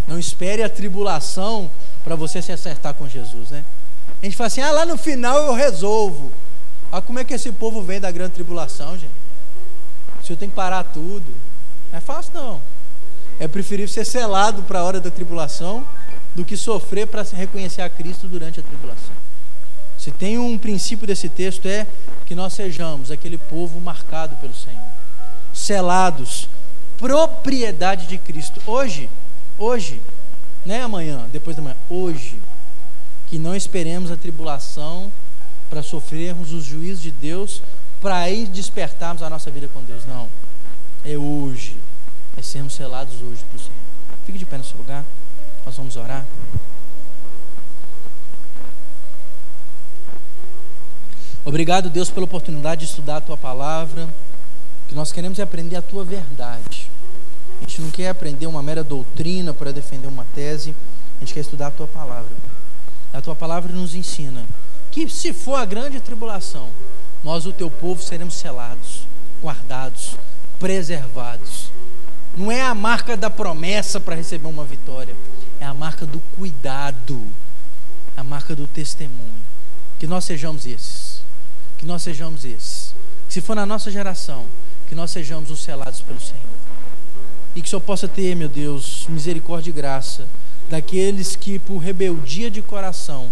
Não 0.07 0.19
espere 0.19 0.63
a 0.63 0.69
tribulação 0.69 1.69
para 2.03 2.15
você 2.15 2.41
se 2.41 2.51
acertar 2.51 2.93
com 2.93 3.07
Jesus, 3.07 3.49
né? 3.49 3.63
A 4.21 4.25
gente 4.25 4.37
fala 4.37 4.47
assim: 4.47 4.61
ah, 4.61 4.71
lá 4.71 4.85
no 4.85 4.97
final 4.97 5.37
eu 5.45 5.53
resolvo. 5.53 6.31
Ah, 6.91 7.01
como 7.01 7.19
é 7.19 7.23
que 7.23 7.33
esse 7.33 7.51
povo 7.51 7.81
vem 7.81 7.99
da 7.99 8.11
grande 8.11 8.33
tribulação, 8.33 8.97
gente? 8.97 9.11
O 10.21 10.25
senhor 10.25 10.37
tem 10.37 10.49
que 10.49 10.55
parar 10.55 10.83
tudo. 10.83 11.25
Não 11.91 11.97
é 11.97 12.01
fácil, 12.01 12.31
não. 12.35 12.61
É 13.43 13.47
preferível 13.49 13.93
ser 13.93 14.05
selado 14.05 14.63
para 14.63 14.79
a 14.79 14.83
hora 14.85 15.01
da 15.01 15.11
tribulação 15.11 15.85
do 16.33 16.45
que 16.45 16.55
sofrer 16.55 17.05
para 17.07 17.23
reconhecer 17.23 17.81
a 17.81 17.89
Cristo 17.89 18.25
durante 18.25 18.61
a 18.61 18.63
tribulação. 18.63 19.13
Se 19.97 20.11
tem 20.11 20.37
um 20.37 20.57
princípio 20.57 21.05
desse 21.05 21.27
texto 21.27 21.65
é 21.65 21.85
que 22.25 22.35
nós 22.35 22.53
sejamos 22.53 23.11
aquele 23.11 23.37
povo 23.37 23.81
marcado 23.81 24.37
pelo 24.37 24.53
Senhor, 24.53 24.79
selados, 25.53 26.47
propriedade 26.97 28.07
de 28.07 28.17
Cristo. 28.17 28.61
Hoje, 28.65 29.09
hoje, 29.59 30.01
não 30.65 30.75
é 30.75 30.81
amanhã, 30.81 31.27
depois 31.29 31.57
da 31.57 31.61
manhã, 31.61 31.75
hoje, 31.89 32.39
que 33.27 33.37
não 33.37 33.53
esperemos 33.53 34.09
a 34.09 34.15
tribulação 34.15 35.11
para 35.69 35.83
sofrermos 35.83 36.53
os 36.53 36.63
juízos 36.63 37.03
de 37.03 37.11
Deus, 37.11 37.61
para 38.01 38.15
aí 38.19 38.45
despertarmos 38.45 39.21
a 39.21 39.29
nossa 39.29 39.51
vida 39.51 39.67
com 39.67 39.83
Deus. 39.83 40.05
Não. 40.05 40.29
É 41.03 41.17
hoje. 41.17 41.75
É 42.37 42.41
sermos 42.41 42.73
selados 42.73 43.15
hoje 43.21 43.43
para 43.49 43.57
o 43.57 43.59
Senhor. 43.59 43.73
Fique 44.25 44.37
de 44.37 44.45
pé 44.45 44.57
no 44.57 44.63
seu 44.63 44.77
lugar. 44.77 45.03
Nós 45.65 45.75
vamos 45.75 45.95
orar. 45.95 46.25
Obrigado, 51.45 51.89
Deus, 51.89 52.09
pela 52.09 52.23
oportunidade 52.23 52.85
de 52.85 52.91
estudar 52.91 53.17
a 53.17 53.21
tua 53.21 53.37
palavra. 53.37 54.05
O 54.05 54.89
que 54.89 54.95
nós 54.95 55.11
queremos 55.11 55.39
é 55.39 55.41
aprender 55.41 55.75
a 55.75 55.81
tua 55.81 56.03
verdade. 56.03 56.89
A 57.59 57.65
gente 57.65 57.81
não 57.81 57.91
quer 57.91 58.09
aprender 58.09 58.47
uma 58.47 58.63
mera 58.63 58.83
doutrina 58.83 59.53
para 59.53 59.73
defender 59.73 60.07
uma 60.07 60.25
tese. 60.33 60.73
A 61.17 61.19
gente 61.19 61.33
quer 61.33 61.41
estudar 61.41 61.67
a 61.67 61.71
tua 61.71 61.87
palavra. 61.87 62.31
A 63.13 63.21
tua 63.21 63.35
palavra 63.35 63.73
nos 63.73 63.93
ensina 63.93 64.45
que, 64.89 65.09
se 65.09 65.33
for 65.33 65.55
a 65.55 65.65
grande 65.65 65.99
tribulação, 65.99 66.69
nós, 67.23 67.45
o 67.45 67.51
teu 67.51 67.69
povo, 67.69 68.01
seremos 68.01 68.35
selados, 68.35 69.05
guardados, 69.41 70.15
preservados. 70.59 71.72
Não 72.35 72.51
é 72.51 72.61
a 72.61 72.73
marca 72.73 73.15
da 73.15 73.29
promessa 73.29 73.99
para 73.99 74.15
receber 74.15 74.47
uma 74.47 74.65
vitória, 74.65 75.15
é 75.59 75.65
a 75.65 75.73
marca 75.73 76.05
do 76.05 76.19
cuidado, 76.35 77.21
a 78.17 78.23
marca 78.23 78.55
do 78.55 78.67
testemunho. 78.67 79.43
Que 79.99 80.07
nós 80.07 80.25
sejamos 80.25 80.65
esses 80.65 81.13
que 81.83 81.87
nós 81.87 82.01
sejamos 82.01 82.45
esses. 82.45 82.95
se 83.27 83.41
for 83.41 83.57
na 83.57 83.65
nossa 83.65 83.91
geração, 83.91 84.45
que 84.87 84.95
nós 84.95 85.11
sejamos 85.11 85.51
os 85.51 85.61
selados 85.61 85.99
pelo 85.99 86.19
Senhor. 86.19 86.41
E 87.53 87.61
que 87.61 87.67
só 87.67 87.77
possa 87.77 88.07
ter, 88.07 88.33
meu 88.37 88.47
Deus, 88.47 89.05
misericórdia 89.09 89.69
e 89.69 89.73
graça 89.73 90.25
daqueles 90.69 91.35
que, 91.35 91.59
por 91.59 91.79
rebeldia 91.79 92.49
de 92.49 92.61
coração, 92.61 93.29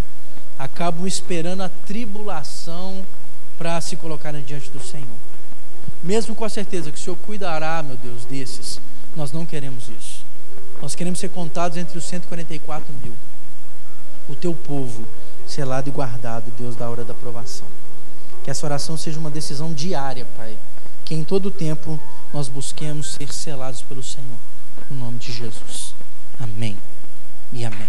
acabam 0.58 1.06
esperando 1.06 1.62
a 1.62 1.70
tribulação 1.86 3.06
para 3.56 3.80
se 3.80 3.96
colocarem 3.96 4.42
diante 4.42 4.68
do 4.68 4.82
Senhor. 4.82 5.06
Mesmo 6.02 6.34
com 6.34 6.44
a 6.44 6.50
certeza 6.50 6.90
que 6.92 6.98
o 6.98 7.02
Senhor 7.02 7.16
cuidará, 7.24 7.82
meu 7.82 7.96
Deus, 7.96 8.26
desses, 8.26 8.78
nós 9.16 9.32
não 9.32 9.44
queremos 9.44 9.88
isso. 9.88 10.24
Nós 10.80 10.94
queremos 10.94 11.20
ser 11.20 11.28
contados 11.28 11.76
entre 11.76 11.96
os 11.96 12.04
144 12.04 12.92
mil. 13.02 13.14
O 14.28 14.34
teu 14.34 14.54
povo, 14.54 15.06
selado 15.46 15.88
e 15.88 15.92
guardado, 15.92 16.50
Deus, 16.58 16.74
da 16.74 16.88
hora 16.88 17.04
da 17.04 17.14
provação. 17.14 17.66
Que 18.42 18.50
essa 18.50 18.66
oração 18.66 18.96
seja 18.96 19.18
uma 19.18 19.30
decisão 19.30 19.72
diária, 19.72 20.26
Pai. 20.36 20.56
Que 21.04 21.14
em 21.14 21.22
todo 21.22 21.50
tempo 21.50 22.00
nós 22.32 22.48
busquemos 22.48 23.12
ser 23.12 23.32
selados 23.32 23.82
pelo 23.82 24.02
Senhor. 24.02 24.38
No 24.90 24.96
nome 24.96 25.18
de 25.18 25.32
Jesus. 25.32 25.94
Amém 26.40 26.76
e 27.52 27.64
amém. 27.64 27.88